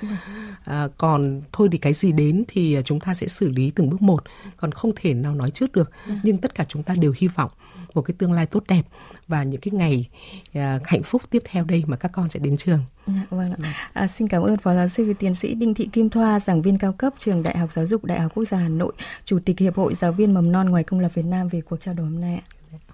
À, 0.64 0.88
còn 0.96 1.42
thôi 1.52 1.68
thì 1.72 1.78
cái 1.78 1.92
gì 1.92 2.12
đến 2.12 2.44
thì 2.48 2.78
chúng 2.84 3.00
ta 3.00 3.14
sẽ 3.14 3.28
xử 3.28 3.50
lý 3.50 3.70
từng 3.70 3.90
bước 3.90 4.02
một, 4.02 4.22
còn 4.56 4.72
không 4.72 4.92
thể 4.96 5.14
nào 5.14 5.34
nói 5.34 5.50
trước 5.50 5.72
được. 5.72 5.90
Nhưng 6.22 6.38
tất 6.38 6.54
cả 6.54 6.64
chúng 6.64 6.82
ta 6.82 6.94
đều 6.94 7.12
hy 7.16 7.28
vọng 7.28 7.50
một 7.94 8.02
cái 8.02 8.14
tương 8.18 8.32
lai 8.32 8.46
tốt 8.46 8.64
đẹp 8.68 8.82
và 9.28 9.42
những 9.42 9.60
cái 9.60 9.72
ngày 9.72 10.08
à, 10.52 10.80
hạnh 10.84 11.02
phúc 11.02 11.22
tiếp 11.30 11.42
theo 11.44 11.64
đây 11.64 11.84
mà 11.86 11.96
các 11.96 12.12
con 12.12 12.30
sẽ 12.30 12.40
đến 12.40 12.56
trường. 12.56 12.80
Dạ, 13.06 13.26
vâng 13.30 13.52
ạ. 13.62 13.74
À, 13.92 14.06
xin 14.06 14.28
cảm 14.28 14.42
ơn 14.42 14.56
Phó 14.56 14.74
Giáo 14.74 14.88
sư 14.88 15.12
Tiến 15.18 15.34
sĩ 15.34 15.54
Đinh 15.54 15.74
Thị 15.74 15.88
Kim 15.92 16.10
Thoa, 16.10 16.40
giảng 16.40 16.62
viên 16.62 16.78
cao 16.78 16.92
cấp 16.92 17.14
trường 17.18 17.42
Đại 17.42 17.58
học 17.58 17.72
Giáo 17.72 17.86
dục 17.86 18.04
Đại 18.04 18.20
học 18.20 18.32
Quốc 18.34 18.44
gia 18.44 18.58
Hà 18.58 18.68
Nội, 18.68 18.92
Chủ 19.24 19.38
tịch 19.44 19.58
Hiệp 19.58 19.76
hội 19.76 19.94
Giáo 19.94 20.12
viên 20.12 20.34
mầm 20.34 20.52
non 20.52 20.68
ngoài 20.68 20.84
công 20.84 21.00
lập 21.00 21.10
Việt 21.14 21.24
Nam 21.24 21.48
về 21.48 21.60
cuộc 21.60 21.80
trao 21.80 21.94
đổi 21.94 22.06
hôm 22.06 22.20
nay 22.20 22.34
ạ. 22.34 22.44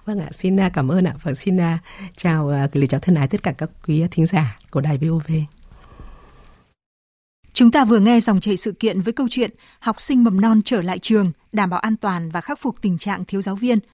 Vâng 0.04 0.18
ạ, 0.18 0.28
xin 0.32 0.60
à, 0.60 0.68
cảm 0.68 0.88
ơn 0.88 1.04
ạ 1.04 1.14
và 1.22 1.34
xin 1.34 1.60
à, 1.60 1.78
chào 2.16 2.48
à, 2.48 2.68
gửi 2.72 2.80
lời 2.80 2.86
chào 2.86 3.00
thân 3.00 3.14
ái 3.14 3.28
tất 3.28 3.42
cả 3.42 3.52
các 3.58 3.70
quý 3.86 4.04
thính 4.10 4.26
giả 4.26 4.56
của 4.70 4.80
Đài 4.80 4.98
VOV. 4.98 5.32
Chúng 7.52 7.70
ta 7.70 7.84
vừa 7.84 7.98
nghe 7.98 8.20
dòng 8.20 8.40
chảy 8.40 8.56
sự 8.56 8.72
kiện 8.72 9.00
với 9.00 9.12
câu 9.12 9.26
chuyện 9.30 9.50
học 9.80 10.00
sinh 10.00 10.24
mầm 10.24 10.40
non 10.40 10.60
trở 10.64 10.82
lại 10.82 10.98
trường, 10.98 11.32
đảm 11.52 11.70
bảo 11.70 11.80
an 11.80 11.96
toàn 11.96 12.30
và 12.30 12.40
khắc 12.40 12.58
phục 12.58 12.76
tình 12.80 12.98
trạng 12.98 13.24
thiếu 13.24 13.42
giáo 13.42 13.56
viên 13.56 13.78